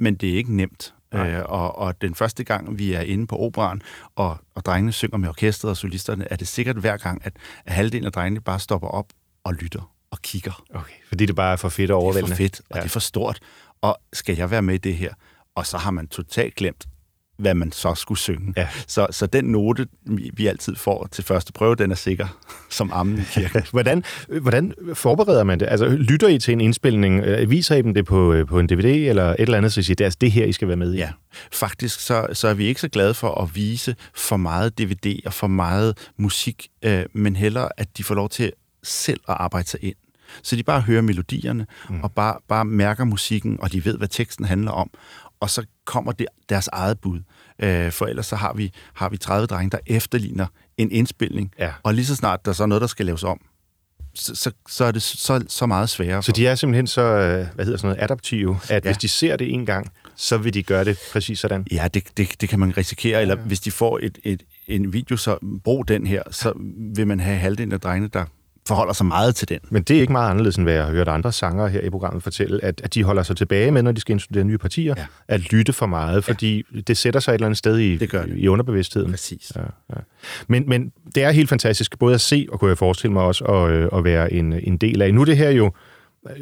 [0.00, 0.94] men det er ikke nemt.
[1.14, 3.82] Øh, og, og den første gang, vi er inde på operan,
[4.16, 7.32] og, og drengene synger med orkestret og solisterne, er det sikkert hver gang, at,
[7.66, 9.06] at halvdelen af drengene bare stopper op
[9.44, 10.62] og lytter og kigger.
[10.74, 10.92] Okay.
[11.08, 12.36] Fordi det bare er for fedt og Det er overvældende.
[12.36, 12.80] for fedt, og ja.
[12.80, 13.38] det er for stort.
[13.82, 15.14] Og skal jeg være med i det her?
[15.54, 16.86] Og så har man totalt glemt,
[17.38, 18.52] hvad man så skulle synge.
[18.56, 18.68] Ja.
[18.86, 22.38] Så, så den note, vi vi altid får til første prøve, den er sikker
[22.70, 23.62] som ammen i kirken.
[23.72, 24.04] Hvordan,
[24.40, 25.68] hvordan forbereder man det?
[25.70, 27.24] Altså, lytter I til en indspilning?
[27.24, 29.80] Øh, Viser I dem det på, øh, på en DVD eller et eller andet, så
[29.80, 30.96] I siger, det er altså det her, I skal være med i?
[30.96, 31.10] Ja,
[31.52, 35.32] faktisk så, så er vi ikke så glade for at vise for meget DVD og
[35.32, 38.52] for meget musik, øh, men hellere, at de får lov til
[38.86, 39.96] selv at arbejde sig ind.
[40.42, 42.00] Så de bare hører melodierne, mm.
[42.00, 44.90] og bare, bare mærker musikken, og de ved, hvad teksten handler om.
[45.40, 47.20] Og så kommer det deres eget bud.
[47.58, 51.52] Øh, for ellers så har vi, har vi 30 drenge, der efterligner en indspilning.
[51.58, 51.72] Ja.
[51.82, 53.40] Og lige så snart der så er noget, der skal laves om,
[54.18, 56.22] så, så, så er det så, så meget sværere.
[56.22, 58.74] Så de er simpelthen så, øh, hvad hedder sådan noget, adaptive, at ja.
[58.74, 58.80] Ja.
[58.80, 61.66] hvis de ser det en gang, så vil de gøre det præcis sådan.
[61.70, 63.22] Ja, det, det, det kan man risikere.
[63.22, 66.52] Eller hvis de får et, et, en video, så brug den her, så
[66.96, 68.24] vil man have halvdelen af drengene, der
[68.66, 69.58] forholder sig meget til den.
[69.70, 71.90] Men det er ikke meget anderledes, end hvad jeg har hørt andre sanger her i
[71.90, 74.94] programmet fortælle, at, at de holder sig tilbage med, når de skal instudere nye partier,
[74.96, 75.06] ja.
[75.28, 76.80] At lytte for meget, fordi ja.
[76.80, 78.38] det sætter sig et eller andet sted i, Det gør det.
[78.38, 79.10] i underbevidstheden.
[79.10, 79.52] Præcis.
[79.56, 79.60] Ja,
[79.90, 80.00] ja.
[80.48, 83.44] Men, men det er helt fantastisk, både at se, og kunne jeg forestille mig også,
[83.44, 85.14] at, øh, at være en, en del af.
[85.14, 85.72] Nu er det her jo,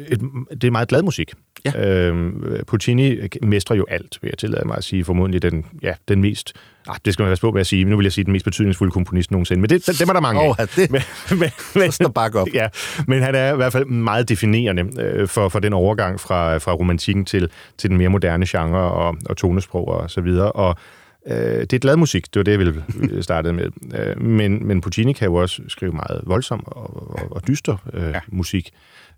[0.07, 0.21] et,
[0.51, 1.33] det er meget glad musik.
[1.65, 2.07] Ja.
[2.07, 6.21] Øhm, Puccini mestrer jo alt, vil jeg tillade mig at sige, formodentlig den, ja, den
[6.21, 6.53] mest,
[6.87, 8.45] ah, det skal man passe på med at sige, nu vil jeg sige den mest
[8.45, 10.49] betydningsfulde komponist nogensinde, men det, dem er der mange af.
[10.49, 11.01] Åh, ja, det- men,
[11.39, 12.47] men, men, står bakke op.
[12.53, 12.67] Ja,
[13.07, 16.73] men han er i hvert fald meget definerende øh, for, for den overgang fra, fra
[16.73, 20.51] romantikken til, til den mere moderne genre og, og tonesprog og så videre.
[20.51, 20.75] Og
[21.27, 22.83] øh, det er glad musik, det var det, jeg ville
[23.29, 23.67] starte med.
[23.95, 28.03] Øh, men, men Puccini kan jo også skrive meget voldsom og, og, og dyster øh,
[28.09, 28.19] ja.
[28.27, 28.69] musik,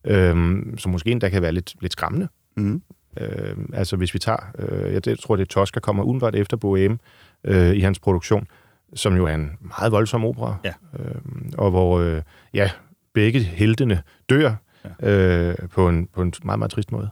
[0.08, 0.36] øh,
[0.78, 2.28] som måske endda kan være lidt, lidt skræmmende.
[2.58, 2.82] Mm.
[3.22, 6.98] Øh, altså hvis vi tager, øh, jeg tror det er Tosca kommer udenbart efter Bohème
[7.44, 8.48] øh, i hans produktion,
[8.96, 10.74] som jo er en meget voldsom opera, Ja.
[11.00, 11.16] øh,
[11.58, 12.22] og hvor øh,
[12.54, 12.72] ja,
[13.14, 14.54] begge heltene dør
[15.02, 15.10] ja.
[15.12, 17.10] øh, på, en, på en meget, meget trist måde.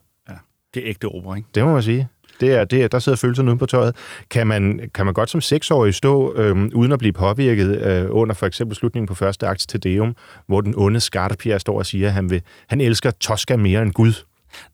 [0.73, 1.47] Det er ægte opera, ikke?
[1.55, 2.07] Det må man sige.
[2.39, 3.95] Det er, det er, der sidder følelserne uden på tøjet.
[4.29, 8.35] Kan man, kan man godt som seksårig stå øhm, uden at blive påvirket øh, under
[8.35, 10.15] for eksempel slutningen på første akt til Deum,
[10.47, 13.91] hvor den onde Scarpia står og siger, at han, vil, han elsker Tosca mere end
[13.91, 14.13] Gud?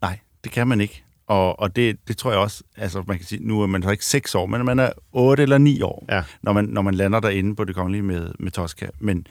[0.02, 1.04] Nej, det kan man ikke.
[1.32, 3.89] Og, og det, det tror jeg også, altså man kan sige, nu er man så
[3.89, 6.23] ikke seks år, men man er otte eller ni år, Ja.
[6.43, 8.88] når, man, når man lander derinde på det kongelige med, med Tosca.
[8.99, 9.27] Men,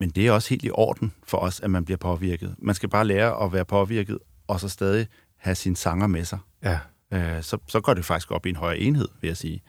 [0.00, 2.54] men det er også helt i orden for os, at man bliver påvirket.
[2.58, 4.18] Man skal bare lære at være påvirket,
[4.48, 6.38] og så stadig have sine sanger med sig.
[6.64, 6.78] Ja.
[7.12, 9.62] Øh, så, så går det faktisk op i en højere enhed, vil jeg sige.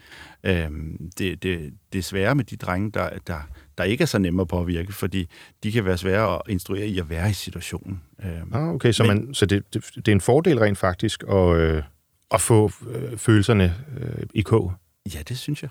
[0.43, 0.69] Øh,
[1.17, 3.37] det, det, det er sværere med de drenge, der, der,
[3.77, 5.29] der ikke er så nemme at påvirke, fordi
[5.63, 8.01] de kan være svære at instruere i at være i situationen.
[8.23, 11.23] Øh, Ah, okay, så, Men- man, så det, det, det er en fordel rent faktisk
[11.29, 11.83] at, øh,
[12.31, 14.73] at få øh, følelserne øh, i kog.
[15.15, 15.69] Ja, det synes jeg.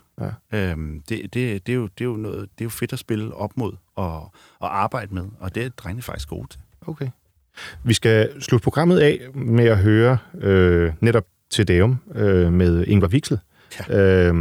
[0.53, 0.71] Ja.
[0.71, 2.99] Øhm, det, det, det, er jo, det, er jo noget, det er jo fedt at
[2.99, 6.61] spille op mod og, og arbejde med, og det er drengene faktisk gode til.
[6.87, 7.09] Okay.
[7.85, 13.09] Vi skal slutte programmet af med at høre øh, netop til Deum øh, med Ingvar
[13.09, 13.38] Wixel
[13.88, 13.98] Ja.
[14.01, 14.34] øh,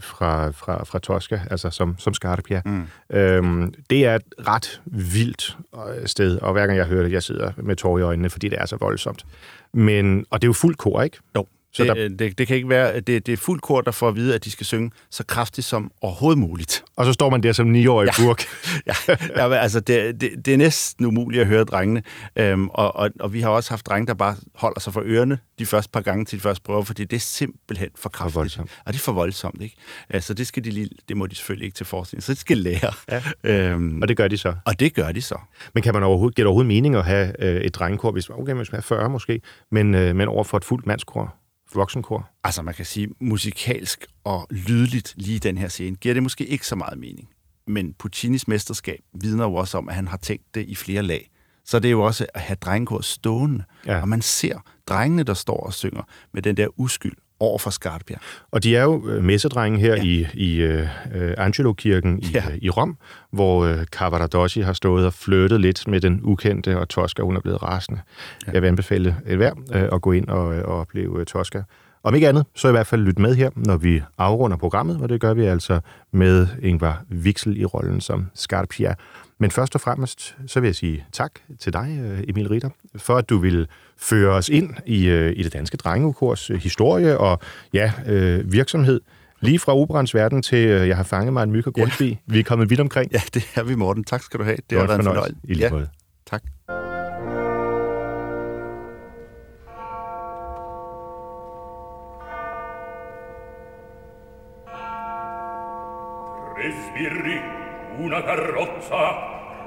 [0.00, 2.62] fra, fra, fra Tosca, altså som, som Scarpia.
[2.64, 2.82] Mm.
[3.16, 7.22] Øhm, det er et ret vildt øh, sted, og hver gang jeg hører det, jeg
[7.22, 9.24] sidder med tårer i øjnene, fordi det er så voldsomt.
[9.72, 11.18] Men, og det er jo fuldt kor, ikke?
[11.36, 13.90] Jo, Så det, der- det, det kan ikke være, det, det er fuldt kort, der
[13.90, 16.84] får at vide, at de skal synge så kraftigt som overhovedet muligt.
[16.96, 18.24] Og så står man der som niårig ja.
[18.24, 18.44] burk.
[18.86, 18.94] Ja,
[19.36, 22.02] ja, altså, det, det, det er næsten umuligt at høre drengene,
[22.36, 25.38] øhm, og, og, og vi har også haft drenge, der bare holder sig for ørerne
[25.58, 28.34] de første par gange til de første prøver, fordi det er simpelthen for kraftigt.
[28.36, 28.70] voldsomt.
[28.86, 29.76] Og det er for voldsomt, ikke?
[30.10, 32.56] Altså, det, skal de lige, det må de selvfølgelig ikke til forskning, så de skal
[32.58, 32.92] lære.
[33.10, 33.22] Ja.
[33.44, 34.54] Øhm, Og det gør de så.
[34.64, 35.38] og det gør de så.
[35.74, 38.52] Men kan man overhovedet, giver det overhovedet mening at have øh, et drengekor, hvis okay,
[38.52, 39.40] man skal have 40 måske,
[39.70, 41.34] men, øh, men over for et fuldt mandskor,
[41.74, 42.30] voksenkor?
[42.44, 46.46] Altså, man kan sige, musikalsk og lydligt lige i den her scene, giver det måske
[46.46, 47.28] ikke så meget mening.
[47.66, 51.30] Men Puccinis mesterskab vidner jo også om, at han har tænkt det i flere lag.
[51.64, 53.64] Så det er jo også at have drengekor stående.
[53.86, 54.00] Ja.
[54.00, 56.02] Og man ser drengene, der står og synger
[56.32, 58.16] med den der uskyld over for Scarpia.
[58.50, 60.02] Og de er jo øh, messedrenge her ja.
[60.02, 60.86] I, i øh,
[61.38, 62.44] Angelo-kirken i, Ja.
[62.62, 62.96] i Rom,
[63.30, 67.40] hvor øh, Cavaradossi har stået og flyttet lidt med den ukendte, og Tosca, hun er
[67.40, 68.00] blevet rasende.
[68.46, 68.52] Ja.
[68.52, 71.62] Jeg vil anbefale et hver øh, at gå ind og, og opleve øh, Tosca.
[72.02, 75.08] Om ikke andet, så i hvert fald lyt med her, når vi afrunder programmet, og
[75.08, 75.80] det gør vi altså
[76.12, 78.94] med Ingvar Wixel i rollen som Scarpia.
[79.40, 81.30] Men først og fremmest, så vil jeg sige tak
[81.60, 83.66] til dig, Emil Ritter, for at du vil
[84.00, 87.40] føre os ind i, øh, i det danske drengekors øh, historie og
[87.72, 89.00] ja, øh, virksomhed.
[89.40, 92.08] Lige fra operans verden til, øh, jeg har fanget mig en myg og Grundtvig.
[92.28, 92.32] Ja.
[92.32, 93.12] Vi er kommet vidt omkring.
[93.12, 94.04] Ja, det er vi, Morten.
[94.04, 94.56] Tak skal du have.
[94.70, 95.34] Det var har været en fornøjelse.
[95.34, 95.50] fornøjelse.
[95.50, 95.88] I lige Ja, måde.
[96.30, 96.42] tak.
[106.54, 107.36] Tre sbirri,
[108.04, 109.02] una carrozza,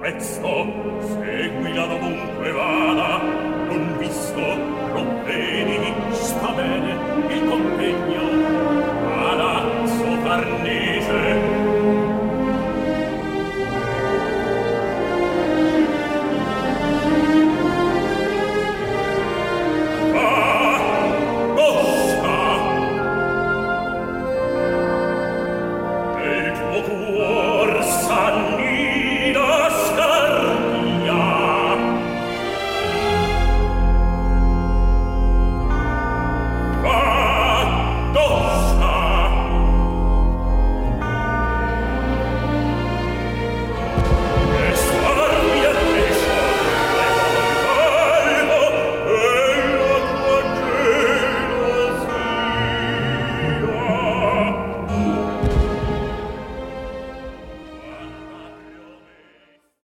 [0.01, 0.65] prezzo
[1.13, 3.21] seguila dovunque vada
[3.69, 4.41] non visto
[4.95, 6.97] non vedi sta bene
[7.29, 8.25] il contegno
[9.05, 11.40] vada sofarnese